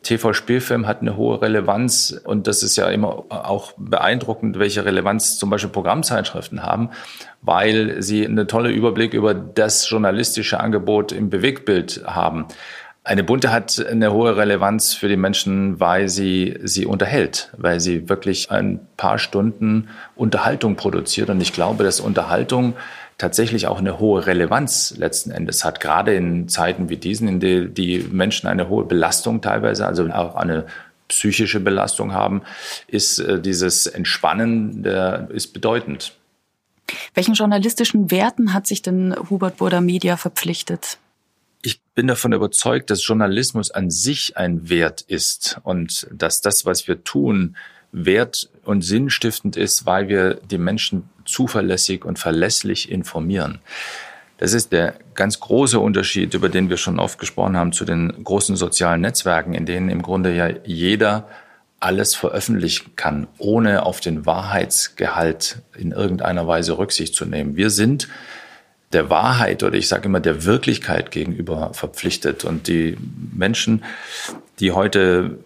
TV-Spielfilm 0.02 0.86
hat 0.86 1.00
eine 1.00 1.16
hohe 1.16 1.42
Relevanz 1.42 2.20
und 2.24 2.46
das 2.46 2.62
ist 2.62 2.76
ja 2.76 2.88
immer 2.88 3.24
auch 3.28 3.72
beeindruckend, 3.76 4.58
welche 4.58 4.84
Relevanz 4.84 5.38
zum 5.38 5.50
Beispiel 5.50 5.70
Programmzeitschriften 5.70 6.62
haben, 6.62 6.90
weil 7.42 8.02
sie 8.02 8.24
einen 8.24 8.46
tollen 8.46 8.72
Überblick 8.72 9.14
über 9.14 9.34
das 9.34 9.88
journalistische 9.88 10.60
Angebot 10.60 11.12
im 11.12 11.28
Bewegtbild 11.28 12.02
haben. 12.06 12.46
Eine 13.06 13.22
bunte 13.22 13.52
hat 13.52 13.84
eine 13.86 14.14
hohe 14.14 14.34
Relevanz 14.34 14.94
für 14.94 15.08
die 15.08 15.18
Menschen, 15.18 15.78
weil 15.78 16.08
sie 16.08 16.58
sie 16.62 16.86
unterhält, 16.86 17.50
weil 17.58 17.78
sie 17.78 18.08
wirklich 18.08 18.50
ein 18.50 18.80
paar 18.96 19.18
Stunden 19.18 19.90
Unterhaltung 20.16 20.76
produziert. 20.76 21.28
Und 21.28 21.42
ich 21.42 21.52
glaube, 21.52 21.84
dass 21.84 22.00
Unterhaltung 22.00 22.72
tatsächlich 23.18 23.66
auch 23.66 23.78
eine 23.78 23.98
hohe 23.98 24.26
Relevanz 24.26 24.94
letzten 24.96 25.30
Endes 25.30 25.64
hat, 25.64 25.80
gerade 25.80 26.14
in 26.14 26.48
Zeiten 26.48 26.88
wie 26.88 26.96
diesen, 26.96 27.28
in 27.28 27.40
denen 27.40 27.74
die 27.74 27.98
Menschen 27.98 28.48
eine 28.48 28.68
hohe 28.68 28.84
Belastung 28.84 29.40
teilweise, 29.40 29.86
also 29.86 30.08
auch 30.10 30.34
eine 30.34 30.66
psychische 31.08 31.60
Belastung 31.60 32.12
haben, 32.12 32.42
ist 32.86 33.18
äh, 33.18 33.40
dieses 33.40 33.86
Entspannen 33.86 34.82
der, 34.82 35.28
ist 35.32 35.52
bedeutend. 35.52 36.14
Welchen 37.14 37.34
journalistischen 37.34 38.10
Werten 38.10 38.52
hat 38.52 38.66
sich 38.66 38.82
denn 38.82 39.14
Hubert 39.30 39.58
Burda 39.58 39.80
Media 39.80 40.16
verpflichtet? 40.16 40.98
Ich 41.62 41.80
bin 41.94 42.06
davon 42.06 42.32
überzeugt, 42.32 42.90
dass 42.90 43.06
Journalismus 43.06 43.70
an 43.70 43.90
sich 43.90 44.36
ein 44.36 44.68
Wert 44.68 45.00
ist 45.02 45.60
und 45.62 46.06
dass 46.12 46.42
das, 46.42 46.66
was 46.66 46.88
wir 46.88 47.04
tun, 47.04 47.56
wert- 47.92 48.50
und 48.64 48.82
sinnstiftend 48.82 49.56
ist, 49.56 49.86
weil 49.86 50.08
wir 50.08 50.34
die 50.34 50.58
Menschen 50.58 51.08
zuverlässig 51.24 52.04
und 52.04 52.18
verlässlich 52.18 52.90
informieren. 52.90 53.58
Das 54.38 54.52
ist 54.52 54.72
der 54.72 54.94
ganz 55.14 55.40
große 55.40 55.78
Unterschied, 55.78 56.34
über 56.34 56.48
den 56.48 56.68
wir 56.68 56.76
schon 56.76 56.98
oft 56.98 57.18
gesprochen 57.18 57.56
haben, 57.56 57.72
zu 57.72 57.84
den 57.84 58.24
großen 58.24 58.56
sozialen 58.56 59.00
Netzwerken, 59.00 59.54
in 59.54 59.64
denen 59.64 59.88
im 59.88 60.02
Grunde 60.02 60.34
ja 60.34 60.48
jeder 60.64 61.28
alles 61.80 62.14
veröffentlichen 62.14 62.96
kann, 62.96 63.26
ohne 63.38 63.84
auf 63.84 64.00
den 64.00 64.26
Wahrheitsgehalt 64.26 65.58
in 65.76 65.92
irgendeiner 65.92 66.46
Weise 66.46 66.78
Rücksicht 66.78 67.14
zu 67.14 67.26
nehmen. 67.26 67.56
Wir 67.56 67.70
sind 67.70 68.08
der 68.92 69.10
Wahrheit 69.10 69.62
oder 69.62 69.76
ich 69.76 69.88
sage 69.88 70.06
immer 70.06 70.20
der 70.20 70.44
Wirklichkeit 70.44 71.10
gegenüber 71.10 71.74
verpflichtet. 71.74 72.44
Und 72.44 72.68
die 72.68 72.96
Menschen, 73.32 73.84
die 74.60 74.72
heute 74.72 75.38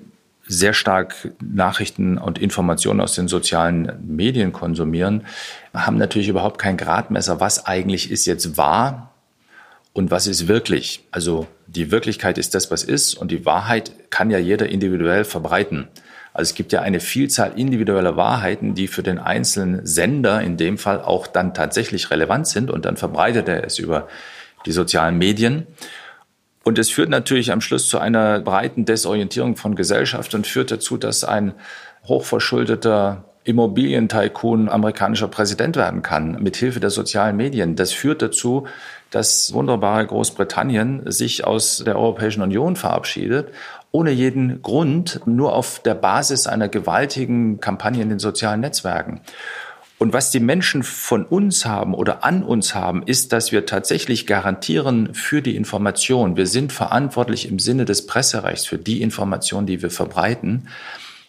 sehr 0.49 0.73
stark 0.73 1.33
Nachrichten 1.41 2.19
und 2.19 2.39
Informationen 2.39 3.01
aus 3.01 3.15
den 3.15 3.29
sozialen 3.29 3.93
Medien 4.05 4.53
konsumieren, 4.53 5.27
haben 5.75 5.99
natürlich 5.99 6.29
überhaupt 6.29 6.59
kein 6.59 6.77
Gradmesser, 6.77 7.39
was 7.39 7.67
eigentlich 7.67 8.11
ist 8.11 8.27
jetzt 8.27 8.57
wahr 8.57 9.15
und 9.93 10.11
was 10.11 10.27
ist 10.27 10.49
wirklich. 10.49 11.05
Also 11.11 11.47
die 11.67 11.91
Wirklichkeit 11.91 12.39
ist 12.39 12.55
das, 12.55 12.71
was 12.71 12.83
ist 12.83 13.15
und 13.15 13.31
die 13.31 13.45
Wahrheit 13.45 13.93
kann 14.11 14.31
ja 14.31 14.39
jeder 14.39 14.69
individuell 14.69 15.25
verbreiten. 15.25 15.89
Also 16.33 16.51
es 16.51 16.55
gibt 16.55 16.73
ja 16.73 16.83
eine 16.83 17.01
Vielzahl 17.01 17.53
individueller 17.57 18.17
Wahrheiten, 18.17 18.75
die 18.75 18.87
für 18.87 19.03
den 19.03 19.19
einzelnen 19.19 19.85
Sender 19.85 20.41
in 20.41 20.57
dem 20.57 20.79
Fall 20.79 21.01
auch 21.01 21.27
dann 21.27 21.53
tatsächlich 21.53 22.11
relevant 22.11 22.47
sind 22.47 22.71
und 22.71 22.85
dann 22.85 22.97
verbreitet 22.97 23.49
er 23.49 23.65
es 23.65 23.79
über 23.79 24.09
die 24.67 24.73
sozialen 24.73 25.19
Medien. 25.19 25.67
Und 26.69 26.79
es 26.79 26.91
führt 26.91 27.09
natürlich 27.09 27.51
am 27.51 27.63
Schluss 27.63 27.89
zu 27.89 27.99
einer 27.99 28.41
breiten 28.41 28.85
Desorientierung 28.85 29.57
von 29.57 29.75
Gesellschaft 29.75 30.35
und 30.35 30.47
führt 30.47 30.71
dazu, 30.71 30.99
dass 30.99 31.25
ein 31.25 31.55
hochverschuldeter 32.05 33.25
Immobilientycoon 33.45 34.69
amerikanischer 34.69 35.29
Präsident 35.29 35.77
werden 35.77 36.03
kann, 36.03 36.43
mit 36.43 36.59
Hilfe 36.59 36.79
der 36.79 36.91
sozialen 36.91 37.39
Medien. 37.39 37.75
Das 37.75 37.93
führt 37.93 38.21
dazu, 38.21 38.67
dass 39.11 39.55
wunderbare 39.55 40.07
Großbritannien 40.07 41.11
sich 41.11 41.47
aus 41.47 41.83
der 41.87 41.97
Europäischen 41.97 42.43
Union 42.43 42.77
verabschiedet, 42.77 43.49
ohne 43.91 44.11
jeden 44.11 44.61
Grund, 44.61 45.23
nur 45.25 45.55
auf 45.55 45.81
der 45.81 45.95
Basis 45.95 46.47
einer 46.47 46.69
gewaltigen 46.69 47.61
Kampagne 47.61 48.03
in 48.03 48.11
den 48.11 48.19
sozialen 48.19 48.61
Netzwerken. 48.61 49.23
Und 49.99 50.13
was 50.13 50.31
die 50.31 50.41
Menschen 50.41 50.85
von 50.85 51.25
uns 51.25 51.67
haben 51.67 51.93
oder 51.93 52.25
an 52.25 52.45
uns 52.45 52.75
haben, 52.75 53.03
ist, 53.03 53.33
dass 53.33 53.51
wir 53.51 53.67
tatsächlich 53.67 54.27
garantieren 54.27 55.13
für 55.13 55.43
die 55.43 55.57
Information. 55.57 56.37
Wir 56.37 56.47
sind 56.47 56.73
verantwortlich 56.73 57.49
im 57.49 57.59
Sinne 57.59 57.85
des 57.85 58.07
Presserechts 58.07 58.65
für 58.65 58.79
die 58.79 59.03
Information, 59.03 59.67
die 59.67 59.83
wir 59.83 59.91
verbreiten. 59.91 60.69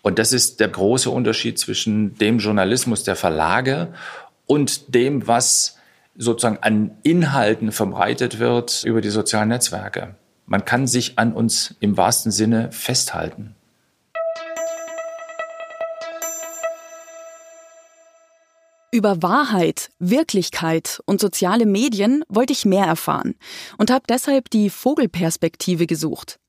Und 0.04 0.20
das 0.20 0.34
ist 0.34 0.60
der 0.60 0.68
große 0.68 1.10
Unterschied 1.10 1.58
zwischen 1.58 2.16
dem 2.20 2.38
Journalismus 2.38 3.04
der 3.04 3.16
Verlage 3.16 3.92
und 4.46 4.94
dem, 4.94 5.28
was 5.28 5.78
sozusagen 6.16 6.60
an 6.62 6.92
Inhalten 7.02 7.72
verbreitet 7.72 8.40
wird 8.40 8.84
über 8.84 9.02
die 9.02 9.10
sozialen 9.10 9.50
Netzwerke. 9.50 10.16
Man 10.46 10.66
kann 10.66 10.86
sich 10.86 11.18
an 11.18 11.34
uns 11.34 11.76
im 11.80 11.98
wahrsten 11.98 12.32
Sinne 12.32 12.72
festhalten. 12.72 13.56
Über 18.92 19.22
Wahrheit, 19.22 19.92
Wirklichkeit 20.00 21.00
und 21.06 21.22
soziale 21.22 21.68
Medien 21.68 22.24
wollte 22.28 22.54
ich 22.54 22.66
mehr 22.66 22.86
erfahren 22.86 23.36
und 23.78 23.92
habe 23.92 24.06
deshalb 24.10 24.50
die 24.50 24.72
Vogelperspektive 24.72 25.86
gesucht. 25.86 26.40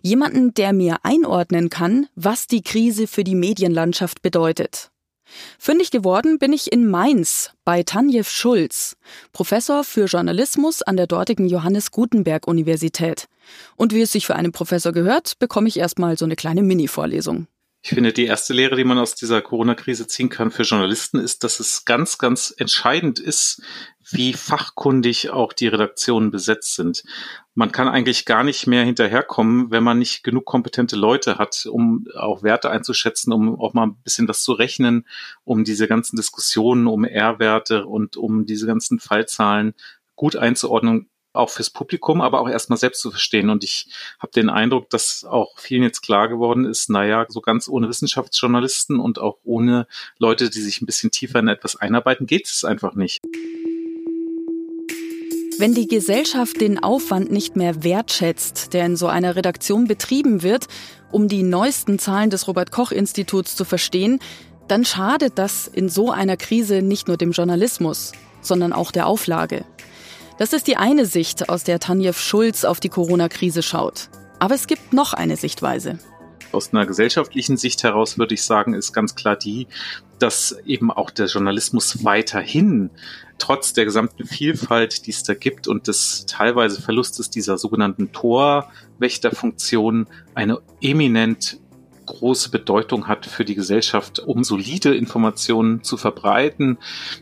Jemanden, 0.00 0.54
der 0.54 0.72
mir 0.72 0.98
einordnen 1.02 1.70
kann, 1.70 2.06
was 2.14 2.46
die 2.46 2.62
Krise 2.62 3.08
für 3.08 3.24
die 3.24 3.34
Medienlandschaft 3.34 4.22
bedeutet. 4.22 4.92
Fündig 5.58 5.90
geworden 5.90 6.38
bin 6.38 6.52
ich 6.52 6.72
in 6.72 6.88
Mainz 6.88 7.50
bei 7.64 7.82
Tanjev 7.82 8.30
Schulz, 8.30 8.96
Professor 9.32 9.82
für 9.82 10.04
Journalismus 10.04 10.82
an 10.82 10.96
der 10.96 11.08
dortigen 11.08 11.48
Johannes 11.48 11.90
Gutenberg 11.90 12.46
Universität. 12.46 13.26
Und 13.74 13.92
wie 13.92 14.02
es 14.02 14.12
sich 14.12 14.24
für 14.24 14.36
einen 14.36 14.52
Professor 14.52 14.92
gehört, 14.92 15.40
bekomme 15.40 15.66
ich 15.66 15.78
erstmal 15.78 16.16
so 16.16 16.24
eine 16.24 16.36
kleine 16.36 16.62
Mini-Vorlesung. 16.62 17.48
Ich 17.80 17.90
finde, 17.90 18.12
die 18.12 18.26
erste 18.26 18.54
Lehre, 18.54 18.74
die 18.74 18.84
man 18.84 18.98
aus 18.98 19.14
dieser 19.14 19.40
Corona-Krise 19.40 20.08
ziehen 20.08 20.28
kann 20.28 20.50
für 20.50 20.64
Journalisten, 20.64 21.18
ist, 21.18 21.44
dass 21.44 21.60
es 21.60 21.84
ganz, 21.84 22.18
ganz 22.18 22.52
entscheidend 22.56 23.20
ist, 23.20 23.62
wie 24.10 24.32
fachkundig 24.32 25.30
auch 25.30 25.52
die 25.52 25.68
Redaktionen 25.68 26.32
besetzt 26.32 26.74
sind. 26.74 27.04
Man 27.54 27.70
kann 27.70 27.86
eigentlich 27.86 28.24
gar 28.24 28.42
nicht 28.42 28.66
mehr 28.66 28.84
hinterherkommen, 28.84 29.70
wenn 29.70 29.84
man 29.84 29.98
nicht 29.98 30.24
genug 30.24 30.44
kompetente 30.44 30.96
Leute 30.96 31.38
hat, 31.38 31.66
um 31.70 32.06
auch 32.16 32.42
Werte 32.42 32.70
einzuschätzen, 32.70 33.32
um 33.32 33.60
auch 33.60 33.74
mal 33.74 33.86
ein 33.86 34.02
bisschen 34.02 34.26
was 34.26 34.42
zu 34.42 34.52
rechnen, 34.52 35.06
um 35.44 35.62
diese 35.62 35.86
ganzen 35.86 36.16
Diskussionen 36.16 36.88
um 36.88 37.04
R-Werte 37.04 37.86
und 37.86 38.16
um 38.16 38.44
diese 38.44 38.66
ganzen 38.66 38.98
Fallzahlen 38.98 39.74
gut 40.16 40.34
einzuordnen 40.34 41.08
auch 41.38 41.50
fürs 41.50 41.70
Publikum, 41.70 42.20
aber 42.20 42.40
auch 42.40 42.48
erstmal 42.48 42.78
selbst 42.78 43.00
zu 43.00 43.10
verstehen. 43.10 43.50
Und 43.50 43.64
ich 43.64 43.88
habe 44.18 44.32
den 44.32 44.50
Eindruck, 44.50 44.90
dass 44.90 45.24
auch 45.24 45.58
vielen 45.58 45.82
jetzt 45.82 46.02
klar 46.02 46.28
geworden 46.28 46.64
ist, 46.64 46.90
naja, 46.90 47.26
so 47.28 47.40
ganz 47.40 47.68
ohne 47.68 47.88
Wissenschaftsjournalisten 47.88 48.98
und 48.98 49.18
auch 49.18 49.38
ohne 49.44 49.86
Leute, 50.18 50.50
die 50.50 50.60
sich 50.60 50.80
ein 50.80 50.86
bisschen 50.86 51.10
tiefer 51.10 51.38
in 51.38 51.48
etwas 51.48 51.76
einarbeiten, 51.76 52.26
geht 52.26 52.46
es 52.46 52.64
einfach 52.64 52.94
nicht. 52.94 53.20
Wenn 55.58 55.74
die 55.74 55.88
Gesellschaft 55.88 56.60
den 56.60 56.80
Aufwand 56.80 57.32
nicht 57.32 57.56
mehr 57.56 57.82
wertschätzt, 57.82 58.74
der 58.74 58.86
in 58.86 58.96
so 58.96 59.08
einer 59.08 59.34
Redaktion 59.34 59.88
betrieben 59.88 60.44
wird, 60.44 60.68
um 61.10 61.26
die 61.26 61.42
neuesten 61.42 61.98
Zahlen 61.98 62.30
des 62.30 62.46
Robert 62.46 62.70
Koch 62.70 62.92
Instituts 62.92 63.56
zu 63.56 63.64
verstehen, 63.64 64.20
dann 64.68 64.84
schadet 64.84 65.36
das 65.36 65.66
in 65.66 65.88
so 65.88 66.12
einer 66.12 66.36
Krise 66.36 66.82
nicht 66.82 67.08
nur 67.08 67.16
dem 67.16 67.32
Journalismus, 67.32 68.12
sondern 68.40 68.72
auch 68.72 68.92
der 68.92 69.08
Auflage. 69.08 69.64
Das 70.38 70.52
ist 70.52 70.68
die 70.68 70.76
eine 70.76 71.04
Sicht, 71.04 71.48
aus 71.48 71.64
der 71.64 71.80
Tanjev 71.80 72.16
Schulz 72.16 72.64
auf 72.64 72.78
die 72.78 72.88
Corona-Krise 72.88 73.60
schaut. 73.60 74.08
Aber 74.38 74.54
es 74.54 74.68
gibt 74.68 74.92
noch 74.92 75.12
eine 75.12 75.36
Sichtweise. 75.36 75.98
Aus 76.52 76.72
einer 76.72 76.86
gesellschaftlichen 76.86 77.56
Sicht 77.56 77.82
heraus 77.82 78.18
würde 78.18 78.34
ich 78.34 78.44
sagen, 78.44 78.72
ist 78.72 78.92
ganz 78.92 79.16
klar 79.16 79.34
die, 79.34 79.66
dass 80.20 80.56
eben 80.64 80.92
auch 80.92 81.10
der 81.10 81.26
Journalismus 81.26 82.04
weiterhin 82.04 82.90
trotz 83.38 83.72
der 83.72 83.84
gesamten 83.84 84.26
Vielfalt, 84.26 85.06
die 85.06 85.10
es 85.10 85.24
da 85.24 85.34
gibt 85.34 85.66
und 85.66 85.88
des 85.88 86.26
teilweise 86.26 86.80
Verlustes 86.80 87.30
dieser 87.30 87.58
sogenannten 87.58 88.12
Torwächterfunktion 88.12 90.06
eine 90.36 90.60
eminent 90.80 91.58
große 92.08 92.50
Bedeutung 92.50 93.06
hat 93.06 93.26
für 93.26 93.44
die 93.44 93.54
Gesellschaft, 93.54 94.18
um 94.18 94.44
solide 94.44 94.94
Informationen 94.94 95.82
zu 95.82 95.96
verbreiten 95.96 96.78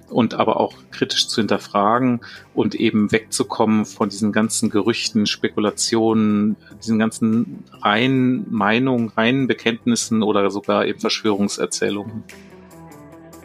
und 0.08 0.34
aber 0.34 0.58
auch 0.60 0.74
kritisch 0.90 1.28
zu 1.28 1.40
hinterfragen 1.40 2.20
und 2.54 2.74
eben 2.74 3.12
wegzukommen 3.12 3.84
von 3.84 4.08
diesen 4.08 4.32
ganzen 4.32 4.70
Gerüchten, 4.70 5.26
Spekulationen, 5.26 6.56
diesen 6.82 6.98
ganzen 6.98 7.64
reinen 7.82 8.46
Meinungen, 8.50 9.08
reinen 9.08 9.46
Bekenntnissen 9.46 10.22
oder 10.22 10.50
sogar 10.50 10.86
eben 10.86 11.00
Verschwörungserzählungen. 11.00 12.24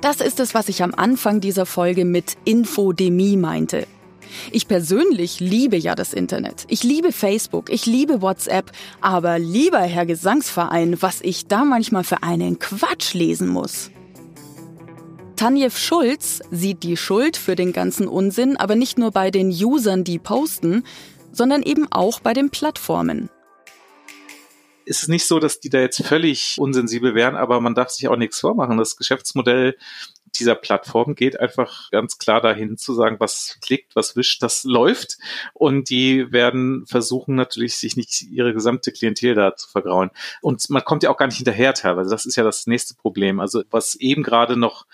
Das 0.01 0.21
ist 0.21 0.39
es, 0.39 0.53
was 0.53 0.69
ich 0.69 0.81
am 0.81 0.93
Anfang 0.95 1.41
dieser 1.41 1.65
Folge 1.65 2.05
mit 2.05 2.37
Infodemie 2.45 3.37
meinte. 3.37 3.85
Ich 4.51 4.67
persönlich 4.67 5.39
liebe 5.39 5.77
ja 5.77 5.95
das 5.95 6.13
Internet. 6.13 6.65
Ich 6.67 6.83
liebe 6.83 7.11
Facebook, 7.11 7.69
ich 7.69 7.85
liebe 7.85 8.21
WhatsApp, 8.21 8.71
aber 9.01 9.39
lieber 9.39 9.79
Herr 9.79 10.05
Gesangsverein, 10.05 11.01
was 11.01 11.21
ich 11.21 11.47
da 11.47 11.65
manchmal 11.65 12.03
für 12.03 12.23
einen 12.23 12.59
Quatsch 12.59 13.13
lesen 13.13 13.47
muss. 13.47 13.91
Tanjev 15.35 15.77
Schulz 15.77 16.41
sieht 16.51 16.83
die 16.83 16.97
Schuld 16.97 17.35
für 17.35 17.55
den 17.55 17.73
ganzen 17.73 18.07
Unsinn 18.07 18.57
aber 18.57 18.75
nicht 18.75 18.99
nur 18.99 19.11
bei 19.11 19.31
den 19.31 19.49
Usern, 19.49 20.03
die 20.03 20.19
posten, 20.19 20.83
sondern 21.31 21.63
eben 21.63 21.91
auch 21.91 22.19
bei 22.19 22.33
den 22.33 22.51
Plattformen 22.51 23.29
ist 24.85 25.03
es 25.03 25.07
nicht 25.07 25.25
so, 25.25 25.39
dass 25.39 25.59
die 25.59 25.69
da 25.69 25.79
jetzt 25.79 26.03
völlig 26.05 26.57
unsensibel 26.59 27.15
wären, 27.15 27.35
aber 27.35 27.61
man 27.61 27.75
darf 27.75 27.89
sich 27.89 28.07
auch 28.07 28.17
nichts 28.17 28.39
vormachen. 28.39 28.77
Das 28.77 28.97
Geschäftsmodell 28.97 29.77
dieser 30.35 30.55
Plattform 30.55 31.15
geht 31.15 31.39
einfach 31.39 31.89
ganz 31.91 32.17
klar 32.17 32.41
dahin 32.41 32.77
zu 32.77 32.93
sagen, 32.93 33.17
was 33.19 33.57
klickt, 33.61 33.95
was 33.95 34.15
wischt, 34.15 34.41
das 34.41 34.63
läuft. 34.63 35.17
Und 35.53 35.89
die 35.89 36.31
werden 36.31 36.85
versuchen 36.87 37.35
natürlich, 37.35 37.75
sich 37.75 37.97
nicht 37.97 38.21
ihre 38.23 38.53
gesamte 38.53 38.91
Klientel 38.91 39.35
da 39.35 39.55
zu 39.55 39.69
vergrauen. 39.69 40.11
Und 40.41 40.69
man 40.69 40.83
kommt 40.83 41.03
ja 41.03 41.09
auch 41.09 41.17
gar 41.17 41.27
nicht 41.27 41.37
hinterher 41.37 41.73
teilweise. 41.73 42.09
Das 42.09 42.25
ist 42.25 42.35
ja 42.35 42.43
das 42.43 42.67
nächste 42.67 42.95
Problem. 42.95 43.39
Also 43.39 43.63
was 43.69 43.95
eben 43.95 44.23
gerade 44.23 44.57
noch 44.57 44.85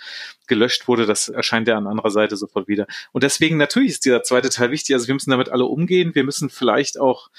gelöscht 0.47 0.87
wurde, 0.87 1.05
das 1.05 1.29
erscheint 1.29 1.67
ja 1.67 1.77
an 1.77 1.87
anderer 1.87 2.11
Seite 2.11 2.37
sofort 2.37 2.67
wieder. 2.67 2.87
Und 3.11 3.23
deswegen 3.23 3.57
natürlich 3.57 3.91
ist 3.91 4.05
dieser 4.05 4.23
zweite 4.23 4.49
Teil 4.49 4.71
wichtig. 4.71 4.95
Also 4.95 5.07
wir 5.07 5.13
müssen 5.13 5.31
damit 5.31 5.49
alle 5.49 5.65
umgehen. 5.65 6.15
Wir 6.15 6.23
müssen 6.23 6.49
vielleicht 6.49 6.99
auch 6.99 7.29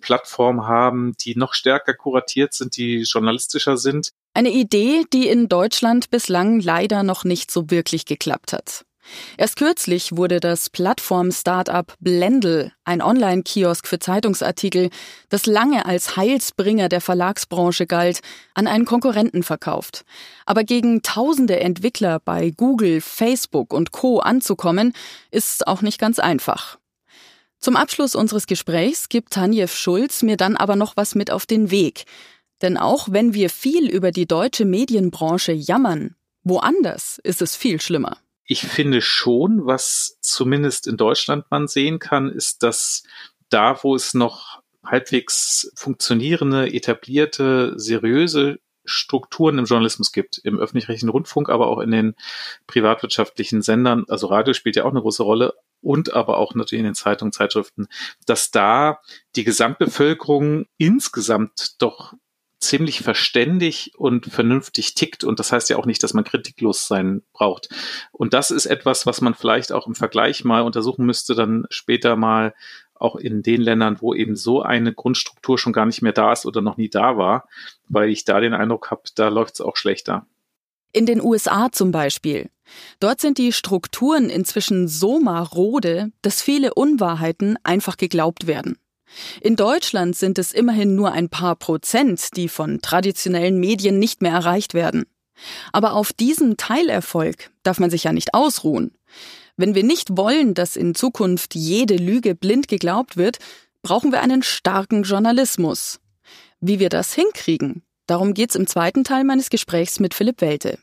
Plattformen 0.00 0.66
haben, 0.66 1.14
die 1.18 1.36
noch 1.36 1.54
stärker 1.54 1.94
kuratiert 1.94 2.54
sind, 2.54 2.76
die 2.76 3.02
journalistischer 3.02 3.76
sind. 3.76 4.12
Eine 4.38 4.50
Idee, 4.50 5.02
die 5.12 5.26
in 5.26 5.48
Deutschland 5.48 6.10
bislang 6.10 6.60
leider 6.60 7.02
noch 7.02 7.24
nicht 7.24 7.50
so 7.50 7.72
wirklich 7.72 8.06
geklappt 8.06 8.52
hat. 8.52 8.84
Erst 9.36 9.56
kürzlich 9.56 10.16
wurde 10.16 10.38
das 10.38 10.70
Plattform-Startup 10.70 11.92
Blendl, 11.98 12.70
ein 12.84 13.02
Online-Kiosk 13.02 13.88
für 13.88 13.98
Zeitungsartikel, 13.98 14.90
das 15.28 15.46
lange 15.46 15.86
als 15.86 16.16
Heilsbringer 16.16 16.88
der 16.88 17.00
Verlagsbranche 17.00 17.88
galt, 17.88 18.20
an 18.54 18.68
einen 18.68 18.84
Konkurrenten 18.84 19.42
verkauft. 19.42 20.04
Aber 20.46 20.62
gegen 20.62 21.02
tausende 21.02 21.58
Entwickler 21.58 22.20
bei 22.20 22.52
Google, 22.56 23.00
Facebook 23.00 23.72
und 23.72 23.90
Co. 23.90 24.20
anzukommen, 24.20 24.92
ist 25.32 25.66
auch 25.66 25.82
nicht 25.82 25.98
ganz 25.98 26.20
einfach. 26.20 26.78
Zum 27.58 27.74
Abschluss 27.74 28.14
unseres 28.14 28.46
Gesprächs 28.46 29.08
gibt 29.08 29.32
Tanjev 29.32 29.74
Schulz 29.74 30.22
mir 30.22 30.36
dann 30.36 30.56
aber 30.56 30.76
noch 30.76 30.96
was 30.96 31.16
mit 31.16 31.32
auf 31.32 31.44
den 31.44 31.72
Weg. 31.72 32.04
Denn 32.62 32.76
auch 32.76 33.08
wenn 33.10 33.34
wir 33.34 33.50
viel 33.50 33.88
über 33.88 34.10
die 34.10 34.26
deutsche 34.26 34.64
Medienbranche 34.64 35.52
jammern, 35.52 36.16
woanders 36.42 37.20
ist 37.22 37.42
es 37.42 37.56
viel 37.56 37.80
schlimmer. 37.80 38.18
Ich 38.44 38.62
finde 38.62 39.02
schon, 39.02 39.66
was 39.66 40.18
zumindest 40.20 40.86
in 40.86 40.96
Deutschland 40.96 41.44
man 41.50 41.68
sehen 41.68 41.98
kann, 41.98 42.30
ist, 42.30 42.62
dass 42.62 43.02
da, 43.50 43.78
wo 43.82 43.94
es 43.94 44.14
noch 44.14 44.62
halbwegs 44.84 45.70
funktionierende, 45.76 46.72
etablierte, 46.72 47.74
seriöse 47.76 48.58
Strukturen 48.86 49.58
im 49.58 49.66
Journalismus 49.66 50.12
gibt, 50.12 50.38
im 50.38 50.58
öffentlich-rechtlichen 50.58 51.10
Rundfunk, 51.10 51.50
aber 51.50 51.66
auch 51.66 51.80
in 51.80 51.90
den 51.90 52.14
privatwirtschaftlichen 52.66 53.60
Sendern, 53.60 54.06
also 54.08 54.28
Radio 54.28 54.54
spielt 54.54 54.76
ja 54.76 54.84
auch 54.84 54.90
eine 54.90 55.02
große 55.02 55.22
Rolle, 55.22 55.54
und 55.80 56.12
aber 56.14 56.38
auch 56.38 56.54
natürlich 56.54 56.80
in 56.80 56.86
den 56.86 56.94
Zeitungen, 56.94 57.32
Zeitschriften, 57.32 57.86
dass 58.26 58.50
da 58.50 59.00
die 59.36 59.44
Gesamtbevölkerung 59.44 60.66
insgesamt 60.76 61.80
doch 61.80 62.14
ziemlich 62.60 63.00
verständig 63.00 63.92
und 63.96 64.26
vernünftig 64.26 64.94
tickt. 64.94 65.24
Und 65.24 65.38
das 65.38 65.52
heißt 65.52 65.70
ja 65.70 65.76
auch 65.76 65.86
nicht, 65.86 66.02
dass 66.02 66.14
man 66.14 66.24
kritiklos 66.24 66.88
sein 66.88 67.22
braucht. 67.32 67.68
Und 68.12 68.34
das 68.34 68.50
ist 68.50 68.66
etwas, 68.66 69.06
was 69.06 69.20
man 69.20 69.34
vielleicht 69.34 69.72
auch 69.72 69.86
im 69.86 69.94
Vergleich 69.94 70.44
mal 70.44 70.62
untersuchen 70.62 71.06
müsste, 71.06 71.34
dann 71.34 71.66
später 71.70 72.16
mal 72.16 72.54
auch 72.94 73.16
in 73.16 73.42
den 73.42 73.60
Ländern, 73.60 73.98
wo 74.00 74.12
eben 74.14 74.34
so 74.34 74.62
eine 74.62 74.92
Grundstruktur 74.92 75.56
schon 75.58 75.72
gar 75.72 75.86
nicht 75.86 76.02
mehr 76.02 76.12
da 76.12 76.32
ist 76.32 76.46
oder 76.46 76.60
noch 76.60 76.76
nie 76.76 76.88
da 76.88 77.16
war, 77.16 77.48
weil 77.88 78.10
ich 78.10 78.24
da 78.24 78.40
den 78.40 78.54
Eindruck 78.54 78.90
habe, 78.90 79.02
da 79.14 79.28
läuft 79.28 79.54
es 79.54 79.60
auch 79.60 79.76
schlechter. 79.76 80.26
In 80.92 81.06
den 81.06 81.22
USA 81.22 81.70
zum 81.70 81.92
Beispiel. 81.92 82.50
Dort 82.98 83.20
sind 83.20 83.38
die 83.38 83.52
Strukturen 83.52 84.30
inzwischen 84.30 84.88
so 84.88 85.20
marode, 85.20 86.10
dass 86.22 86.42
viele 86.42 86.74
Unwahrheiten 86.74 87.56
einfach 87.62 87.96
geglaubt 87.96 88.46
werden. 88.46 88.78
In 89.40 89.56
Deutschland 89.56 90.16
sind 90.16 90.38
es 90.38 90.52
immerhin 90.52 90.94
nur 90.94 91.12
ein 91.12 91.28
paar 91.28 91.56
Prozent, 91.56 92.36
die 92.36 92.48
von 92.48 92.80
traditionellen 92.80 93.58
Medien 93.58 93.98
nicht 93.98 94.22
mehr 94.22 94.32
erreicht 94.32 94.74
werden. 94.74 95.04
Aber 95.72 95.94
auf 95.94 96.12
diesem 96.12 96.56
Teilerfolg 96.56 97.50
darf 97.62 97.78
man 97.78 97.90
sich 97.90 98.04
ja 98.04 98.12
nicht 98.12 98.34
ausruhen. 98.34 98.92
Wenn 99.56 99.74
wir 99.74 99.84
nicht 99.84 100.16
wollen, 100.16 100.54
dass 100.54 100.76
in 100.76 100.94
Zukunft 100.94 101.54
jede 101.54 101.96
Lüge 101.96 102.34
blind 102.34 102.68
geglaubt 102.68 103.16
wird, 103.16 103.38
brauchen 103.82 104.12
wir 104.12 104.20
einen 104.20 104.42
starken 104.42 105.02
Journalismus. 105.04 106.00
Wie 106.60 106.78
wir 106.78 106.88
das 106.88 107.14
hinkriegen, 107.14 107.82
Darum 108.08 108.32
geht's 108.32 108.54
im 108.54 108.66
zweiten 108.66 109.04
Teil 109.04 109.22
meines 109.22 109.50
Gesprächs 109.50 110.00
mit 110.00 110.14
Philipp 110.14 110.40
Welte. 110.40 110.78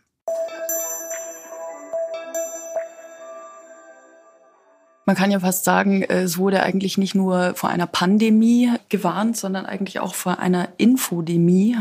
Man 5.06 5.16
kann 5.16 5.32
ja 5.32 5.40
fast 5.40 5.64
sagen, 5.64 6.04
es 6.04 6.38
wurde 6.38 6.64
eigentlich 6.64 6.98
nicht 6.98 7.14
nur 7.14 7.54
vor 7.56 7.70
einer 7.70 7.88
Pandemie 7.88 8.72
gewarnt, 8.90 9.38
sondern 9.38 9.66
eigentlich 9.66 10.00
auch 10.00 10.16
vor 10.16 10.40
einer 10.40 10.70
Infodemie, 10.78 11.78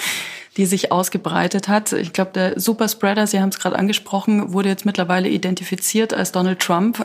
die 0.56 0.66
sich 0.66 0.90
ausgebreitet 0.90 1.68
hat. 1.68 1.92
Ich 1.92 2.12
glaube, 2.12 2.32
der 2.32 2.60
Superspreader, 2.60 3.26
Sie 3.26 3.40
haben 3.40 3.50
es 3.50 3.58
gerade 3.58 3.78
angesprochen, 3.78 4.52
wurde 4.52 4.68
jetzt 4.68 4.86
mittlerweile 4.86 5.28
identifiziert 5.28 6.12
als 6.12 6.32
Donald 6.32 6.58
Trump, 6.58 7.04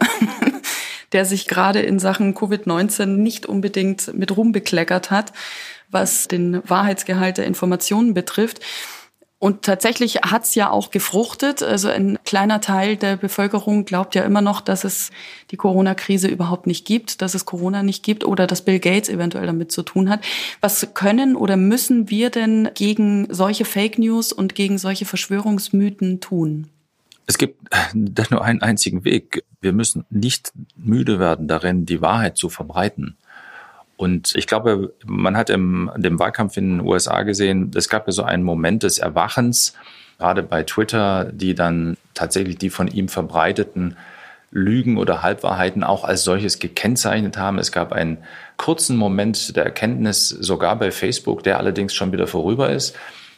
der 1.12 1.26
sich 1.26 1.48
gerade 1.48 1.82
in 1.82 2.00
Sachen 2.00 2.36
Covid-19 2.36 3.06
nicht 3.06 3.46
unbedingt 3.46 4.14
mit 4.16 4.36
Ruhm 4.36 4.52
bekleckert 4.52 5.12
hat 5.12 5.34
was 5.92 6.28
den 6.28 6.62
Wahrheitsgehalt 6.68 7.38
der 7.38 7.46
Informationen 7.46 8.14
betrifft. 8.14 8.60
Und 9.40 9.62
tatsächlich 9.62 10.18
hat's 10.18 10.54
ja 10.54 10.70
auch 10.70 10.92
gefruchtet. 10.92 11.64
Also 11.64 11.88
ein 11.88 12.20
kleiner 12.26 12.60
Teil 12.60 12.98
der 12.98 13.16
Bevölkerung 13.16 13.86
glaubt 13.86 14.14
ja 14.14 14.24
immer 14.24 14.42
noch, 14.42 14.60
dass 14.60 14.84
es 14.84 15.12
die 15.52 15.56
Corona-Krise 15.56 16.28
überhaupt 16.28 16.68
nicht 16.68 16.86
gibt, 16.86 17.22
dass 17.22 17.36
es 17.36 17.46
Corona 17.46 17.82
nicht 17.82 18.04
gibt 18.04 18.26
oder 18.26 18.48
dass 18.48 18.66
Bill 18.66 18.80
Gates 18.80 19.08
eventuell 19.08 19.46
damit 19.46 19.72
zu 19.72 19.82
tun 19.82 20.10
hat. 20.10 20.20
Was 20.60 20.94
können 20.94 21.38
oder 21.38 21.56
müssen 21.56 22.10
wir 22.10 22.32
denn 22.32 22.70
gegen 22.74 23.28
solche 23.34 23.64
Fake 23.64 23.98
News 23.98 24.34
und 24.34 24.56
gegen 24.56 24.78
solche 24.78 25.06
Verschwörungsmythen 25.06 26.20
tun? 26.20 26.68
Es 27.26 27.38
gibt 27.38 27.62
da 27.94 28.24
nur 28.30 28.44
einen 28.44 28.62
einzigen 28.62 29.06
Weg. 29.06 29.46
Wir 29.62 29.72
müssen 29.72 30.04
nicht 30.10 30.52
müde 30.76 31.18
werden 31.18 31.48
darin, 31.48 31.86
die 31.86 32.02
Wahrheit 32.02 32.36
zu 32.36 32.50
verbreiten. 32.50 33.16
Und 34.00 34.34
ich 34.34 34.48
glaube, 34.48 34.94
man 35.06 35.36
hat 35.36 35.50
im 35.50 35.92
dem 35.98 36.20
Wahlkampf 36.20 36.56
in 36.56 36.78
den 36.78 36.88
USA 36.88 37.24
gesehen, 37.24 37.70
es 37.76 37.90
gab 37.90 38.08
ja 38.08 38.14
so 38.14 38.24
einen 38.24 38.44
Moment 38.44 38.84
des 38.84 38.98
Erwachens, 38.98 39.74
gerade 40.18 40.42
bei 40.42 40.64
Twitter, 40.64 41.26
die 41.34 41.54
dann 41.54 41.98
tatsächlich 42.14 42.58
die 42.58 42.70
von 42.70 42.88
ihm 42.88 43.10
verbreiteten 43.10 43.98
Lügen 44.52 44.98
oder 44.98 45.22
Halbwahrheiten 45.22 45.84
auch 45.84 46.06
als 46.06 46.24
solches 46.24 46.60
gekennzeichnet 46.60 47.36
haben. 47.38 47.60
Es 47.60 47.74
gab 47.74 47.92
einen 47.92 48.20
kurzen 48.56 48.96
Moment 48.96 49.58
der 49.58 49.66
Erkenntnis, 49.66 50.30
sogar 50.30 50.80
bei 50.80 50.92
Facebook, 50.92 51.44
der 51.44 51.58
allerdings 51.58 51.94
schon 51.94 52.14
wieder 52.14 52.26
vorüber 52.26 52.70
ist. 52.70 52.96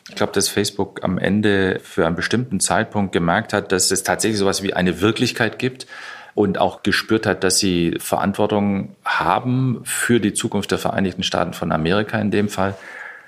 Ich 0.09 0.15
glaube, 0.15 0.31
dass 0.31 0.47
Facebook 0.47 1.03
am 1.03 1.17
Ende 1.17 1.79
für 1.81 2.05
einen 2.05 2.15
bestimmten 2.15 2.59
Zeitpunkt 2.59 3.13
gemerkt 3.13 3.53
hat, 3.53 3.71
dass 3.71 3.89
es 3.89 4.03
tatsächlich 4.03 4.37
sowas 4.37 4.61
wie 4.61 4.75
eine 4.75 5.01
Wirklichkeit 5.01 5.57
gibt 5.57 5.87
und 6.33 6.57
auch 6.57 6.83
gespürt 6.83 7.25
hat, 7.25 7.43
dass 7.43 7.59
sie 7.59 7.97
Verantwortung 7.99 8.95
haben 9.03 9.81
für 9.83 10.19
die 10.19 10.33
Zukunft 10.33 10.71
der 10.71 10.77
Vereinigten 10.77 11.23
Staaten 11.23 11.53
von 11.53 11.71
Amerika 11.71 12.19
in 12.19 12.31
dem 12.31 12.49
Fall. 12.49 12.75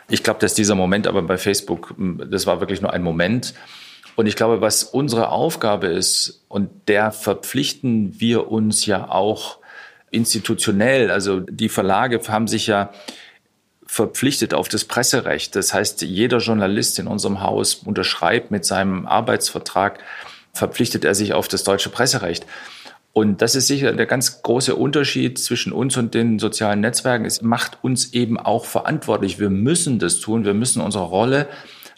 Ich 0.09 0.23
glaube, 0.23 0.39
dass 0.39 0.53
dieser 0.53 0.75
Moment 0.75 1.07
aber 1.07 1.21
bei 1.21 1.37
Facebook, 1.37 1.93
das 1.97 2.45
war 2.45 2.59
wirklich 2.59 2.81
nur 2.81 2.93
ein 2.93 3.03
Moment. 3.03 3.53
Und 4.15 4.27
ich 4.27 4.35
glaube, 4.35 4.61
was 4.61 4.83
unsere 4.83 5.29
Aufgabe 5.29 5.87
ist, 5.87 6.43
und 6.47 6.69
der 6.87 7.11
verpflichten 7.11 8.19
wir 8.19 8.51
uns 8.51 8.85
ja 8.85 9.09
auch 9.09 9.57
institutionell, 10.11 11.09
also 11.09 11.39
die 11.39 11.69
Verlage 11.69 12.21
haben 12.27 12.47
sich 12.47 12.67
ja 12.67 12.91
verpflichtet 13.85 14.53
auf 14.53 14.69
das 14.69 14.85
Presserecht. 14.85 15.55
Das 15.55 15.73
heißt, 15.73 16.01
jeder 16.01 16.37
Journalist 16.37 16.99
in 16.99 17.07
unserem 17.07 17.41
Haus 17.41 17.75
unterschreibt 17.75 18.49
mit 18.51 18.65
seinem 18.65 19.05
Arbeitsvertrag, 19.05 19.99
verpflichtet 20.53 21.05
er 21.05 21.15
sich 21.15 21.33
auf 21.33 21.47
das 21.47 21.63
deutsche 21.63 21.89
Presserecht. 21.89 22.45
Und 23.13 23.43
das 23.43 23.53
ist 23.53 23.67
sicher 23.67 23.93
der 23.93 24.07
ganz 24.07 24.41
große 24.41 24.75
Unterschied 24.75 25.37
zwischen 25.37 25.71
uns 25.71 25.95
und 25.97 26.15
den 26.15 26.39
sozialen 26.39 26.81
Netzwerken. 26.81 27.25
Es 27.25 27.43
macht 27.43 27.77
uns 27.83 28.11
eben 28.13 28.39
auch 28.39 28.65
verantwortlich. 28.65 29.39
Wir 29.39 29.51
müssen 29.51 29.99
das 29.99 30.19
tun. 30.19 30.45
Wir 30.45 30.55
müssen 30.55 30.81
unsere 30.81 31.05
Rolle 31.05 31.47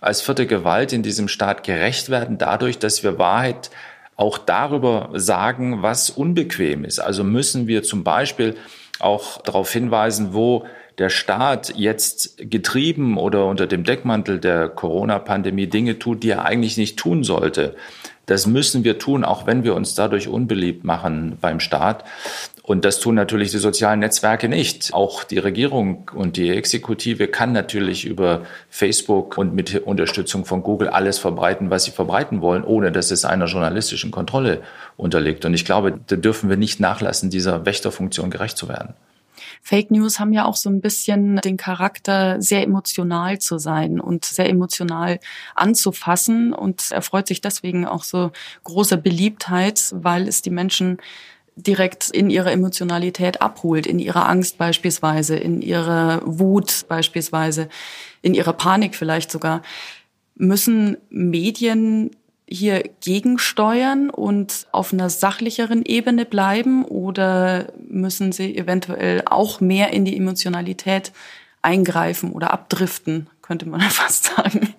als 0.02 0.22
vierte 0.22 0.46
Gewalt 0.46 0.92
in 0.92 1.04
diesem 1.04 1.30
Staat 1.30 1.64
gerecht 1.64 2.10
werden, 2.10 2.38
dadurch, 2.38 2.78
dass 2.78 3.02
wir 3.02 3.18
Wahrheit 3.18 3.72
auch 4.18 4.38
darüber 4.38 5.10
sagen, 5.14 5.82
was 5.82 6.10
unbequem 6.10 6.86
ist. 6.86 7.00
Also 7.00 7.24
müssen 7.24 7.68
wir 7.68 7.82
zum 7.82 8.04
Beispiel 8.04 8.56
auch 9.00 9.42
darauf 9.42 9.72
hinweisen, 9.72 10.34
wo 10.34 10.66
der 10.98 11.10
Staat 11.10 11.74
jetzt 11.76 12.38
getrieben 12.38 13.18
oder 13.18 13.46
unter 13.46 13.68
dem 13.68 13.84
Deckmantel 13.84 14.40
der 14.40 14.70
Corona-Pandemie 14.70 15.68
Dinge 15.68 16.00
tut, 16.00 16.24
die 16.24 16.30
er 16.30 16.46
eigentlich 16.46 16.78
nicht 16.78 16.98
tun 16.98 17.24
sollte. 17.24 17.76
Das 18.26 18.48
müssen 18.48 18.84
wir 18.84 18.98
tun, 18.98 19.24
auch 19.24 19.46
wenn 19.46 19.64
wir 19.64 19.76
uns 19.76 19.96
dadurch 19.96 20.28
unbeliebt 20.28 20.84
machen 20.84 21.38
beim 21.40 21.60
Staat. 21.60 22.04
Und 22.64 22.84
das 22.84 23.00
tun 23.00 23.14
natürlich 23.14 23.52
die 23.52 23.60
sozialen 23.60 24.00
Netzwerke 24.00 24.50
nicht. 24.50 24.92
Auch 24.92 25.24
die 25.24 25.38
Regierung 25.38 26.10
und 26.16 26.36
die 26.36 26.50
Exekutive 26.50 27.28
kann 27.28 27.52
natürlich 27.52 28.06
über 28.06 28.42
Facebook 28.72 29.38
und 29.38 29.54
mit 29.54 29.76
Unterstützung 29.76 30.46
von 30.46 30.64
Google 30.64 30.88
alles 30.90 31.20
verbreiten, 31.20 31.70
was 31.70 31.84
sie 31.84 31.92
verbreiten 31.92 32.42
wollen, 32.42 32.64
ohne 32.64 32.92
dass 32.92 33.12
es 33.12 33.24
einer 33.24 33.46
journalistischen 33.46 34.10
Kontrolle 34.10 34.62
unterliegt. 34.98 35.46
Und 35.46 35.54
ich 35.54 35.64
glaube, 35.64 36.00
da 36.08 36.16
dürfen 36.16 36.50
wir 36.50 36.58
nicht 36.58 36.80
nachlassen, 36.80 37.30
dieser 37.30 37.68
Wächterfunktion 37.68 38.32
gerecht 38.32 38.58
zu 38.58 38.68
werden. 38.68 38.96
Fake 39.62 39.92
News 39.92 40.20
haben 40.20 40.34
ja 40.34 40.46
auch 40.46 40.56
so 40.56 40.70
ein 40.70 40.82
bisschen 40.82 41.38
den 41.38 41.58
Charakter, 41.58 42.42
sehr 42.42 42.64
emotional 42.64 43.40
zu 43.40 43.58
sein 43.58 44.00
und 44.00 44.26
sehr 44.26 44.50
emotional 44.50 45.20
anzufassen 45.56 46.54
und 46.54 46.92
erfreut 46.92 47.28
sich 47.28 47.42
deswegen 47.42 47.86
auch 47.86 48.04
so 48.04 48.32
großer 48.64 48.98
Beliebtheit, 48.98 49.92
weil 49.94 50.28
es 50.28 50.42
die 50.42 50.50
Menschen 50.50 50.98
direkt 51.56 52.10
in 52.10 52.30
ihrer 52.30 52.52
Emotionalität 52.52 53.42
abholt, 53.42 53.88
in 53.88 54.00
ihrer 54.00 54.28
Angst 54.28 54.58
beispielsweise, 54.58 55.38
in 55.38 55.62
ihrer 55.62 56.22
Wut 56.26 56.86
beispielsweise, 56.88 57.70
in 58.22 58.34
ihrer 58.34 58.54
Panik 58.54 58.96
vielleicht 58.96 59.32
sogar. 59.32 59.62
Müssen 60.36 60.98
Medien 61.10 62.12
hier 62.48 62.84
gegensteuern 63.02 64.10
und 64.10 64.68
auf 64.72 64.94
einer 64.94 65.10
sachlicheren 65.10 65.84
Ebene 65.84 66.26
bleiben 66.26 66.86
oder 66.86 67.74
müssen 67.88 68.32
sie 68.32 68.56
eventuell 68.56 69.24
auch 69.26 69.62
mehr 69.62 69.94
in 69.94 70.06
die 70.06 70.16
Emotionalität 70.16 71.12
eingreifen 71.62 72.32
oder 72.32 72.52
abdriften, 72.52 73.28
könnte 73.42 73.68
man 73.68 73.82
fast 73.90 74.26
sagen? 74.36 74.76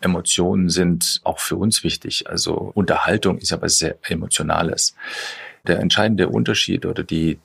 Emotionen 0.00 0.68
sind 0.68 1.20
auch 1.24 1.38
für 1.38 1.56
uns 1.56 1.84
wichtig. 1.84 2.28
Also 2.28 2.54
Unterhaltung 2.74 3.38
ist 3.38 3.52
aber 3.52 3.68
sehr 3.68 3.96
Emotionales. 4.02 4.94
Der 5.66 5.78
entscheidende 5.78 6.28
Unterschied 6.28 6.84
oder 6.86 7.04
die 7.04 7.38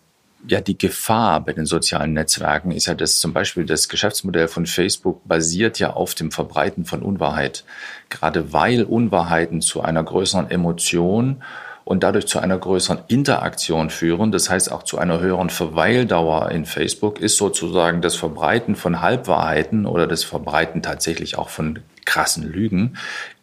ja, 0.47 0.61
die 0.61 0.77
Gefahr 0.77 1.41
bei 1.41 1.53
den 1.53 1.65
sozialen 1.65 2.13
Netzwerken 2.13 2.71
ist 2.71 2.85
ja, 2.85 2.93
dass 2.93 3.19
zum 3.19 3.33
Beispiel 3.33 3.65
das 3.65 3.89
Geschäftsmodell 3.89 4.47
von 4.47 4.65
Facebook 4.65 5.27
basiert 5.27 5.79
ja 5.79 5.93
auf 5.93 6.15
dem 6.15 6.31
Verbreiten 6.31 6.85
von 6.85 7.01
Unwahrheit. 7.01 7.63
Gerade 8.09 8.53
weil 8.53 8.83
Unwahrheiten 8.83 9.61
zu 9.61 9.81
einer 9.81 10.03
größeren 10.03 10.49
Emotion 10.49 11.43
und 11.85 12.03
dadurch 12.03 12.27
zu 12.27 12.39
einer 12.39 12.57
größeren 12.57 12.99
Interaktion 13.07 13.89
führen, 13.89 14.31
das 14.31 14.49
heißt 14.49 14.71
auch 14.71 14.83
zu 14.83 14.97
einer 14.97 15.19
höheren 15.19 15.49
Verweildauer 15.49 16.51
in 16.51 16.65
Facebook, 16.65 17.19
ist 17.19 17.37
sozusagen 17.37 18.01
das 18.01 18.15
Verbreiten 18.15 18.75
von 18.75 19.01
Halbwahrheiten 19.01 19.85
oder 19.85 20.05
das 20.05 20.23
Verbreiten 20.23 20.81
tatsächlich 20.81 21.37
auch 21.37 21.49
von 21.49 21.79
krassen 22.05 22.43
Lügen, 22.43 22.97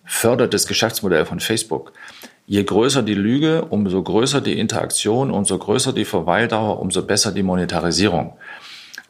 fördert 0.04 0.52
das 0.54 0.66
Geschäftsmodell 0.66 1.24
von 1.24 1.40
Facebook. 1.40 1.92
Je 2.46 2.62
größer 2.62 3.02
die 3.02 3.14
Lüge, 3.14 3.64
umso 3.64 4.02
größer 4.02 4.42
die 4.42 4.58
Interaktion, 4.58 5.30
umso 5.30 5.58
größer 5.58 5.94
die 5.94 6.04
Verweildauer, 6.04 6.78
umso 6.78 7.02
besser 7.02 7.32
die 7.32 7.42
Monetarisierung. 7.42 8.34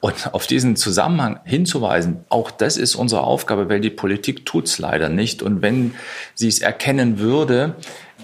Und 0.01 0.35
auf 0.35 0.47
diesen 0.47 0.77
Zusammenhang 0.77 1.41
hinzuweisen, 1.45 2.25
auch 2.29 2.51
das 2.51 2.77
ist 2.77 2.95
unsere 2.95 3.23
Aufgabe, 3.23 3.69
weil 3.69 3.81
die 3.81 3.91
Politik 3.91 4.47
tut's 4.47 4.79
leider 4.79 5.09
nicht. 5.09 5.43
Und 5.43 5.63
wenn 5.63 5.95
sie 6.35 6.47
es 6.47 6.61
erkennen 6.61 7.19
würde, 7.19 7.75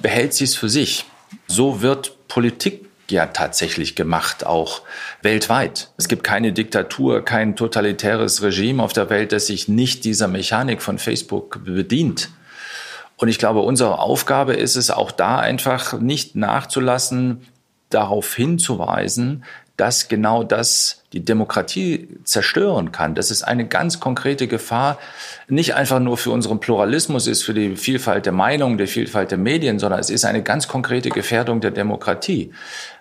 behält 0.03 0.35
sie 0.35 0.45
es 0.45 0.55
für 0.55 0.69
sich. 0.69 1.07
So 1.47 1.81
wird 1.83 2.29
Politik 2.29 2.87
ja 3.09 3.27
tatsächlich 3.27 3.97
gemacht, 3.97 4.47
auch 4.47 4.83
weltweit. 5.23 5.91
Es 5.97 6.07
gibt 6.07 6.23
keine 6.23 6.53
Diktatur, 6.53 7.25
kein 7.25 7.57
totalitäres 7.57 8.43
Regime 8.43 8.83
auf 8.83 8.93
der 8.93 9.11
Welt, 9.11 9.33
das 9.33 9.47
sich 9.47 9.67
nicht 9.67 10.05
dieser 10.05 10.29
Mechanik 10.29 10.83
von 10.83 10.99
Facebook 10.99 11.65
bedient. 11.65 12.29
Und 13.21 13.29
ich 13.29 13.39
glaube, 13.39 13.61
unsere 13.61 13.99
Aufgabe 13.99 14.55
ist 14.55 14.77
es 14.77 14.91
auch 14.91 15.11
da 15.11 15.39
einfach 15.39 16.01
nicht 16.01 16.37
nachzulassen, 16.37 17.43
darauf 17.91 18.35
hinzuweisen, 18.35 19.45
dass 19.77 20.09
genau 20.09 20.43
das 20.43 21.05
die 21.13 21.23
Demokratie 21.23 22.09
zerstören 22.25 22.93
kann. 22.93 23.15
Das 23.15 23.31
ist 23.31 23.43
eine 23.43 23.67
ganz 23.69 24.01
konkrete 24.01 24.49
Gefahr, 24.49 24.99
nicht 25.49 25.75
einfach 25.75 26.01
nur 26.01 26.17
für 26.17 26.31
unseren 26.31 26.61
Pluralismus 26.61 27.27
ist, 27.27 27.43
für 27.43 27.53
die 27.53 27.77
Vielfalt 27.77 28.25
der 28.25 28.33
Meinungen, 28.33 28.79
die 28.79 28.87
Vielfalt 28.87 29.31
der 29.31 29.39
Medien, 29.39 29.79
sondern 29.79 30.01
es 30.01 30.09
ist 30.09 30.25
eine 30.25 30.43
ganz 30.43 30.67
konkrete 30.67 31.11
Gefährdung 31.11 31.61
der 31.61 31.73
Demokratie. 31.73 32.53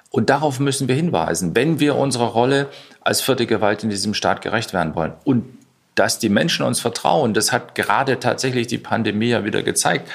Und 0.09 0.29
darauf 0.29 0.59
müssen 0.59 0.89
wir 0.89 0.95
hinweisen, 0.95 1.55
wenn 1.55 1.79
wir 1.79 1.95
unserer 1.95 2.27
Rolle 2.27 2.67
als 2.99 3.21
vierte 3.21 3.45
Gewalt 3.45 3.83
in 3.83 3.89
diesem 3.89 4.13
Staat 4.13 4.41
gerecht 4.41 4.73
werden 4.73 4.95
wollen. 4.95 5.13
Und 5.23 5.58
dass 5.99 6.17
die 6.17 6.29
Menschen 6.29 6.65
uns 6.65 6.79
vertrauen. 6.79 7.33
Das 7.33 7.51
hat 7.51 7.75
gerade 7.75 8.19
tatsächlich 8.19 8.67
die 8.67 8.77
Pandemie 8.77 9.29
ja 9.29 9.43
wieder 9.43 9.63
gezeigt. 9.63 10.09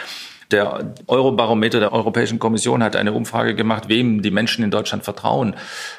Der 0.50 0.94
Eurobarometer 1.06 1.78
der 1.78 1.92
Europäischen 1.92 2.38
Kommission 2.38 2.82
hat 2.82 2.96
eine 2.96 3.12
Umfrage 3.12 3.54
gemacht, 3.54 3.88
wem 3.88 4.22
die 4.22 4.30
Menschen 4.30 4.64
in 4.64 4.70
Deutschland 4.70 5.04
vertrauen. 5.04 5.56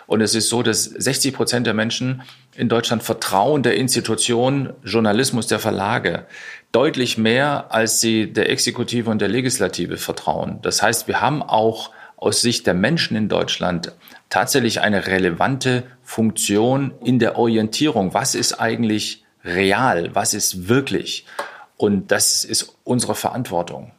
Und 0.07 0.21
es 0.21 0.33
ist 0.33 0.49
so, 0.49 0.63
dass 0.63 0.85
60 0.85 1.35
Prozent 1.35 1.67
der 1.67 1.75
Menschen 1.75 2.23
in 2.55 2.67
Deutschland 2.67 3.03
vertrauen 3.03 3.61
der 3.61 3.75
Institution 3.75 4.73
Journalismus 4.83 5.45
der 5.47 5.59
Verlage 5.59 6.25
deutlich 6.71 7.17
mehr, 7.17 7.67
als 7.69 8.01
sie 8.01 8.31
der 8.31 8.49
Exekutive 8.49 9.09
und 9.09 9.19
der 9.19 9.29
Legislative 9.29 9.97
vertrauen. 9.97 10.59
Das 10.61 10.81
heißt, 10.81 11.07
wir 11.07 11.21
haben 11.21 11.43
auch 11.43 11.91
aus 12.17 12.41
Sicht 12.41 12.65
der 12.65 12.73
Menschen 12.73 13.15
in 13.15 13.29
Deutschland 13.29 13.91
tatsächlich 14.29 14.81
eine 14.81 15.05
relevante 15.05 15.83
Funktion 16.01 16.93
in 17.03 17.19
der 17.19 17.37
Orientierung. 17.37 18.13
Was 18.13 18.35
ist 18.35 18.53
eigentlich 18.53 19.24
real, 19.45 20.13
was 20.13 20.33
ist 20.33 20.67
wirklich. 20.67 21.25
Und 21.77 22.11
das 22.11 22.43
ist 22.43 22.75
unsere 22.83 23.15
Verantwortung. 23.15 23.91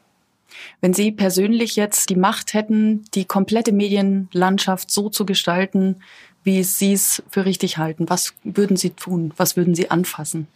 Wenn 0.80 0.94
Sie 0.94 1.12
persönlich 1.12 1.76
jetzt 1.76 2.10
die 2.10 2.16
Macht 2.16 2.54
hätten, 2.54 3.04
die 3.14 3.24
komplette 3.24 3.72
Medienlandschaft 3.72 4.90
so 4.90 5.08
zu 5.08 5.24
gestalten, 5.24 6.02
wie 6.42 6.62
Sie 6.62 6.92
es 6.92 7.22
für 7.30 7.44
richtig 7.44 7.78
halten, 7.78 8.08
was 8.08 8.34
würden 8.44 8.76
Sie 8.76 8.90
tun? 8.90 9.32
Was 9.36 9.56
würden 9.56 9.74
Sie 9.74 9.90
anfassen? 9.90 10.48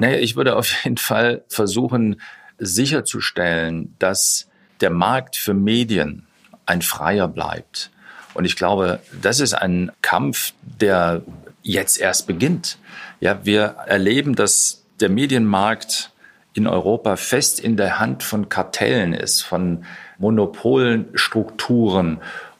Naja, 0.00 0.18
ich 0.18 0.36
würde 0.36 0.56
auf 0.56 0.84
jeden 0.84 0.96
Fall 0.96 1.44
versuchen, 1.48 2.20
sicherzustellen, 2.58 3.94
dass 3.98 4.48
der 4.80 4.90
Markt 4.90 5.36
für 5.36 5.54
Medien 5.54 6.26
ein 6.64 6.82
freier 6.82 7.28
bleibt. 7.28 7.90
Und 8.34 8.44
ich 8.44 8.56
glaube, 8.56 9.00
das 9.22 9.40
ist 9.40 9.54
ein 9.54 9.92
Kampf, 10.02 10.52
der 10.62 11.22
jetzt 11.62 11.98
erst 11.98 12.26
beginnt. 12.26 12.78
Ja, 13.20 13.40
wir 13.44 13.76
erleben, 13.86 14.34
dass 14.34 14.84
der 15.00 15.08
Medienmarkt 15.08 16.10
in 16.52 16.66
Europa 16.66 17.16
fest 17.16 17.60
in 17.60 17.76
der 17.76 17.98
Hand 17.98 18.22
von 18.22 18.48
Kartellen 18.48 19.12
ist, 19.12 19.42
von 19.42 19.84
Monopolstrukturen. 20.18 22.18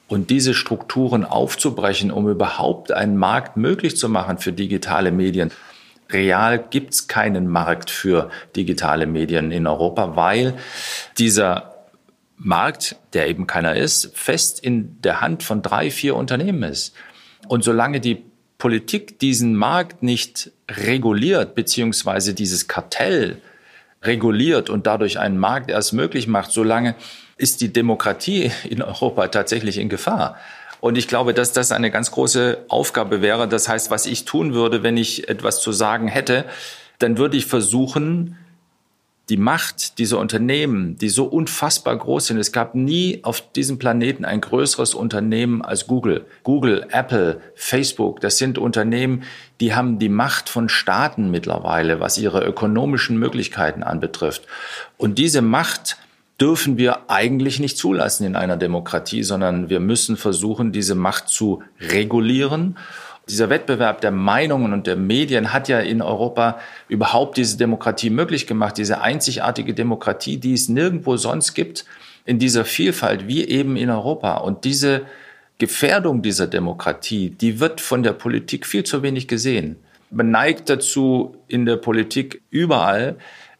Und 0.08 0.30
diese 0.30 0.54
Strukturen 0.54 1.24
aufzubrechen, 1.24 2.12
um 2.12 2.28
überhaupt 2.28 2.92
einen 2.92 3.16
Markt 3.16 3.56
möglich 3.56 3.96
zu 3.96 4.08
machen 4.08 4.38
für 4.38 4.52
digitale 4.52 5.10
Medien. 5.10 5.50
Real 6.10 6.64
gibt's 6.70 7.08
keinen 7.08 7.48
Markt 7.48 7.90
für 7.90 8.30
digitale 8.54 9.06
Medien 9.06 9.50
in 9.50 9.66
Europa, 9.66 10.14
weil 10.14 10.54
dieser 11.18 11.74
Markt, 12.36 12.96
der 13.14 13.28
eben 13.28 13.48
keiner 13.48 13.74
ist, 13.74 14.16
fest 14.16 14.60
in 14.60 15.02
der 15.02 15.20
Hand 15.20 15.42
von 15.42 15.62
drei, 15.62 15.90
vier 15.90 16.14
Unternehmen 16.14 16.62
ist. 16.62 16.94
Und 17.48 17.64
solange 17.64 18.00
die 18.00 18.24
Politik 18.58 19.18
diesen 19.18 19.54
Markt 19.54 20.02
nicht 20.02 20.50
reguliert, 20.70 21.54
beziehungsweise 21.54 22.34
dieses 22.34 22.68
Kartell 22.68 23.40
reguliert 24.02 24.70
und 24.70 24.86
dadurch 24.86 25.18
einen 25.18 25.38
Markt 25.38 25.70
erst 25.70 25.92
möglich 25.92 26.26
macht, 26.26 26.52
solange 26.52 26.94
ist 27.36 27.60
die 27.60 27.72
Demokratie 27.72 28.50
in 28.68 28.82
Europa 28.82 29.28
tatsächlich 29.28 29.78
in 29.78 29.88
Gefahr. 29.88 30.36
Und 30.80 30.96
ich 30.96 31.08
glaube, 31.08 31.34
dass 31.34 31.52
das 31.52 31.72
eine 31.72 31.90
ganz 31.90 32.10
große 32.10 32.64
Aufgabe 32.68 33.22
wäre. 33.22 33.48
Das 33.48 33.68
heißt, 33.68 33.90
was 33.90 34.06
ich 34.06 34.24
tun 34.24 34.54
würde, 34.54 34.82
wenn 34.82 34.96
ich 34.96 35.28
etwas 35.28 35.60
zu 35.60 35.72
sagen 35.72 36.08
hätte, 36.08 36.44
dann 36.98 37.18
würde 37.18 37.36
ich 37.36 37.46
versuchen, 37.46 38.38
die 39.28 39.36
Macht 39.36 39.98
dieser 39.98 40.18
Unternehmen, 40.18 40.98
die 40.98 41.08
so 41.08 41.24
unfassbar 41.24 41.96
groß 41.96 42.26
sind. 42.26 42.38
Es 42.38 42.52
gab 42.52 42.76
nie 42.76 43.20
auf 43.24 43.42
diesem 43.52 43.78
Planeten 43.78 44.24
ein 44.24 44.40
größeres 44.40 44.94
Unternehmen 44.94 45.62
als 45.62 45.88
Google. 45.88 46.26
Google, 46.44 46.86
Apple, 46.90 47.40
Facebook, 47.56 48.20
das 48.20 48.38
sind 48.38 48.56
Unternehmen, 48.56 49.24
die 49.60 49.74
haben 49.74 49.98
die 49.98 50.08
Macht 50.08 50.48
von 50.48 50.68
Staaten 50.68 51.30
mittlerweile, 51.30 51.98
was 51.98 52.18
ihre 52.18 52.44
ökonomischen 52.44 53.18
Möglichkeiten 53.18 53.82
anbetrifft. 53.82 54.42
Und 54.96 55.18
diese 55.18 55.42
Macht 55.42 55.96
dürfen 56.40 56.76
wir 56.76 57.10
eigentlich 57.10 57.58
nicht 57.58 57.78
zulassen 57.78 58.26
in 58.26 58.36
einer 58.36 58.56
Demokratie, 58.56 59.24
sondern 59.24 59.70
wir 59.70 59.80
müssen 59.80 60.16
versuchen, 60.16 60.70
diese 60.70 60.94
Macht 60.94 61.28
zu 61.28 61.62
regulieren 61.80 62.76
Dieser 63.28 63.50
Wettbewerb 63.50 64.00
der 64.00 64.12
Meinungen 64.12 64.72
und 64.72 64.86
der 64.86 64.94
Medien 64.94 65.52
hat 65.52 65.66
ja 65.66 65.80
in 65.80 66.00
Europa 66.00 66.60
überhaupt 66.88 67.36
diese 67.36 67.56
Demokratie 67.56 68.08
möglich 68.08 68.46
gemacht, 68.46 68.78
diese 68.78 69.00
einzigartige 69.00 69.74
Demokratie, 69.74 70.36
die 70.36 70.52
es 70.52 70.68
nirgendwo 70.68 71.16
sonst 71.16 71.54
gibt, 71.54 71.84
in 72.24 72.38
dieser 72.38 72.64
Vielfalt 72.64 73.26
wie 73.26 73.44
eben 73.44 73.76
in 73.76 73.90
Europa. 73.90 74.36
Und 74.36 74.64
diese 74.64 75.06
Gefährdung 75.58 76.22
dieser 76.22 76.46
Demokratie, 76.46 77.30
die 77.30 77.58
wird 77.58 77.80
von 77.80 78.04
der 78.04 78.12
Politik 78.12 78.64
viel 78.64 78.84
zu 78.84 79.02
wenig 79.02 79.26
gesehen. 79.26 79.76
Man 80.10 80.30
neigt 80.30 80.68
dazu, 80.68 81.36
in 81.48 81.66
der 81.66 81.78
Politik 81.78 82.42
überall 82.50 83.16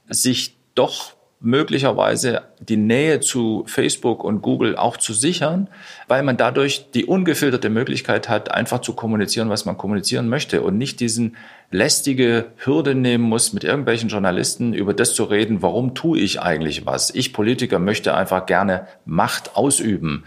sich 0.09 0.57
doch 0.77 1.16
möglicherweise 1.41 2.43
die 2.61 2.79
Nähe 2.79 3.21
zu 3.21 3.65
Facebook 3.67 4.25
und 4.25 4.41
Google 4.41 4.75
auch 4.77 4.97
zu 4.97 5.13
sichern, 5.13 5.69
weil 6.09 6.23
man 6.23 6.37
dadurch 6.37 6.91
die 6.93 7.05
ungefilterte 7.05 7.69
Möglichkeit 7.69 8.29
hat, 8.29 8.51
einfach 8.51 8.81
zu 8.81 8.95
kommunizieren, 8.95 9.51
was 9.51 9.67
man 9.67 9.77
kommunizieren 9.77 10.29
möchte 10.29 10.63
und 10.63 10.79
nicht 10.79 10.99
diesen 11.01 11.37
lästige 11.71 12.47
Hürde 12.57 12.95
nehmen 12.95 13.25
muss, 13.25 13.53
mit 13.53 13.65
irgendwelchen 13.65 14.09
Journalisten 14.09 14.73
über 14.73 14.95
das 14.95 15.15
zu 15.15 15.25
reden, 15.25 15.63
warum 15.63 15.95
tue 15.95 16.19
ich 16.21 16.41
eigentlich 16.41 16.87
was. 16.87 17.15
Ich 17.15 17.33
Politiker 17.33 17.79
möchte 17.79 18.15
einfach 18.15 18.47
gerne 18.47 18.87
Macht 19.05 19.57
ausüben. 19.57 20.25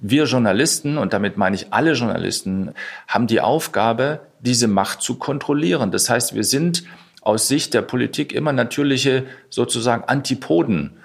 Wir 0.00 0.24
Journalisten, 0.24 0.96
und 0.96 1.12
damit 1.12 1.36
meine 1.36 1.56
ich 1.56 1.72
alle 1.72 1.92
Journalisten, 1.92 2.72
haben 3.06 3.26
die 3.26 3.40
Aufgabe, 3.40 4.20
diese 4.40 4.68
Macht 4.68 5.02
zu 5.02 5.16
kontrollieren. 5.16 5.90
Das 5.90 6.08
heißt, 6.08 6.34
wir 6.34 6.44
sind 6.44 6.84
aus 7.22 7.48
Sicht 7.48 7.74
der 7.74 7.82
Politik 7.82 8.32
immer 8.32 8.52
natürliche 8.52 9.24
sozusagen 9.50 10.04
Antipoden. 10.04 10.98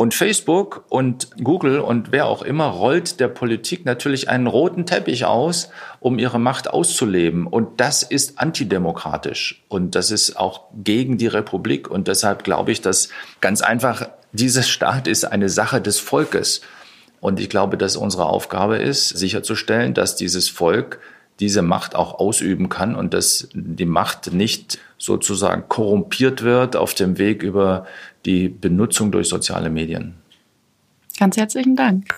Und 0.00 0.14
Facebook 0.14 0.84
und 0.90 1.28
Google 1.42 1.80
und 1.80 2.12
wer 2.12 2.26
auch 2.26 2.42
immer 2.42 2.66
rollt 2.66 3.18
der 3.18 3.26
Politik 3.26 3.84
natürlich 3.84 4.28
einen 4.28 4.46
roten 4.46 4.86
Teppich 4.86 5.24
aus, 5.24 5.70
um 5.98 6.20
ihre 6.20 6.38
Macht 6.38 6.70
auszuleben. 6.70 7.48
Und 7.48 7.80
das 7.80 8.04
ist 8.04 8.38
antidemokratisch. 8.38 9.64
Und 9.66 9.96
das 9.96 10.12
ist 10.12 10.36
auch 10.36 10.66
gegen 10.84 11.18
die 11.18 11.26
Republik. 11.26 11.90
Und 11.90 12.06
deshalb 12.06 12.44
glaube 12.44 12.70
ich, 12.70 12.80
dass 12.80 13.08
ganz 13.40 13.60
einfach 13.60 14.08
dieser 14.30 14.62
Staat 14.62 15.08
ist 15.08 15.24
eine 15.24 15.48
Sache 15.48 15.80
des 15.80 15.98
Volkes. 15.98 16.60
Und 17.20 17.40
ich 17.40 17.48
glaube, 17.48 17.76
dass 17.76 17.96
unsere 17.96 18.26
Aufgabe 18.26 18.76
ist, 18.76 19.08
sicherzustellen, 19.08 19.94
dass 19.94 20.14
dieses 20.14 20.48
Volk 20.48 21.00
diese 21.40 21.62
Macht 21.62 21.94
auch 21.94 22.18
ausüben 22.18 22.68
kann 22.68 22.94
und 22.94 23.14
dass 23.14 23.48
die 23.52 23.84
Macht 23.84 24.32
nicht 24.32 24.78
sozusagen 24.98 25.68
korrumpiert 25.68 26.42
wird 26.42 26.76
auf 26.76 26.94
dem 26.94 27.18
Weg 27.18 27.42
über 27.42 27.86
die 28.24 28.48
Benutzung 28.48 29.12
durch 29.12 29.28
soziale 29.28 29.70
Medien. 29.70 30.14
Ganz 31.18 31.36
herzlichen 31.36 31.76
Dank. 31.76 32.14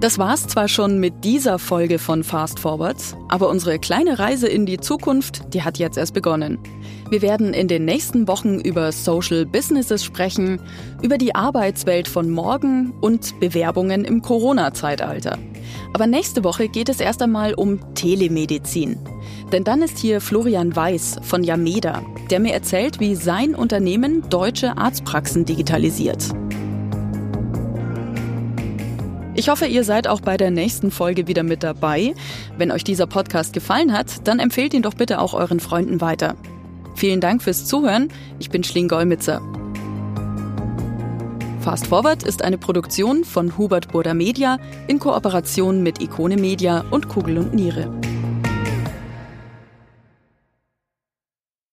Das 0.00 0.18
war's 0.18 0.46
zwar 0.46 0.66
schon 0.66 0.98
mit 0.98 1.24
dieser 1.24 1.58
Folge 1.58 1.98
von 1.98 2.24
Fast 2.24 2.58
Forwards, 2.58 3.14
aber 3.28 3.50
unsere 3.50 3.78
kleine 3.78 4.18
Reise 4.18 4.48
in 4.48 4.64
die 4.64 4.78
Zukunft, 4.78 5.52
die 5.52 5.62
hat 5.62 5.78
jetzt 5.78 5.98
erst 5.98 6.14
begonnen. 6.14 6.58
Wir 7.10 7.20
werden 7.20 7.52
in 7.52 7.68
den 7.68 7.84
nächsten 7.84 8.26
Wochen 8.26 8.60
über 8.60 8.92
Social 8.92 9.44
Businesses 9.44 10.02
sprechen, 10.02 10.58
über 11.02 11.18
die 11.18 11.34
Arbeitswelt 11.34 12.08
von 12.08 12.30
morgen 12.30 12.94
und 13.02 13.38
Bewerbungen 13.40 14.06
im 14.06 14.22
Corona-Zeitalter. 14.22 15.36
Aber 15.92 16.06
nächste 16.06 16.44
Woche 16.44 16.68
geht 16.68 16.88
es 16.88 17.00
erst 17.00 17.20
einmal 17.20 17.52
um 17.52 17.94
Telemedizin. 17.94 18.98
Denn 19.52 19.64
dann 19.64 19.82
ist 19.82 19.98
hier 19.98 20.22
Florian 20.22 20.74
Weiß 20.74 21.18
von 21.20 21.44
Yameda, 21.44 22.02
der 22.30 22.40
mir 22.40 22.54
erzählt, 22.54 23.00
wie 23.00 23.16
sein 23.16 23.54
Unternehmen 23.54 24.26
deutsche 24.30 24.78
Arztpraxen 24.78 25.44
digitalisiert. 25.44 26.32
Ich 29.40 29.48
hoffe, 29.48 29.64
ihr 29.64 29.84
seid 29.84 30.06
auch 30.06 30.20
bei 30.20 30.36
der 30.36 30.50
nächsten 30.50 30.90
Folge 30.90 31.26
wieder 31.26 31.42
mit 31.42 31.62
dabei. 31.62 32.14
Wenn 32.58 32.70
euch 32.70 32.84
dieser 32.84 33.06
Podcast 33.06 33.54
gefallen 33.54 33.94
hat, 33.94 34.28
dann 34.28 34.38
empfehlt 34.38 34.74
ihn 34.74 34.82
doch 34.82 34.92
bitte 34.92 35.18
auch 35.18 35.32
euren 35.32 35.60
Freunden 35.60 36.02
weiter. 36.02 36.36
Vielen 36.94 37.22
Dank 37.22 37.42
fürs 37.42 37.64
Zuhören. 37.64 38.08
Ich 38.38 38.50
bin 38.50 38.62
Schling 38.62 38.86
Golmitzer. 38.86 39.40
Fast 41.60 41.86
Forward 41.86 42.22
ist 42.22 42.42
eine 42.42 42.58
Produktion 42.58 43.24
von 43.24 43.56
Hubert 43.56 43.90
Burda 43.90 44.12
Media 44.12 44.58
in 44.88 44.98
Kooperation 44.98 45.82
mit 45.82 46.02
Ikone 46.02 46.36
Media 46.36 46.84
und 46.90 47.08
Kugel 47.08 47.38
und 47.38 47.54
Niere. 47.54 47.90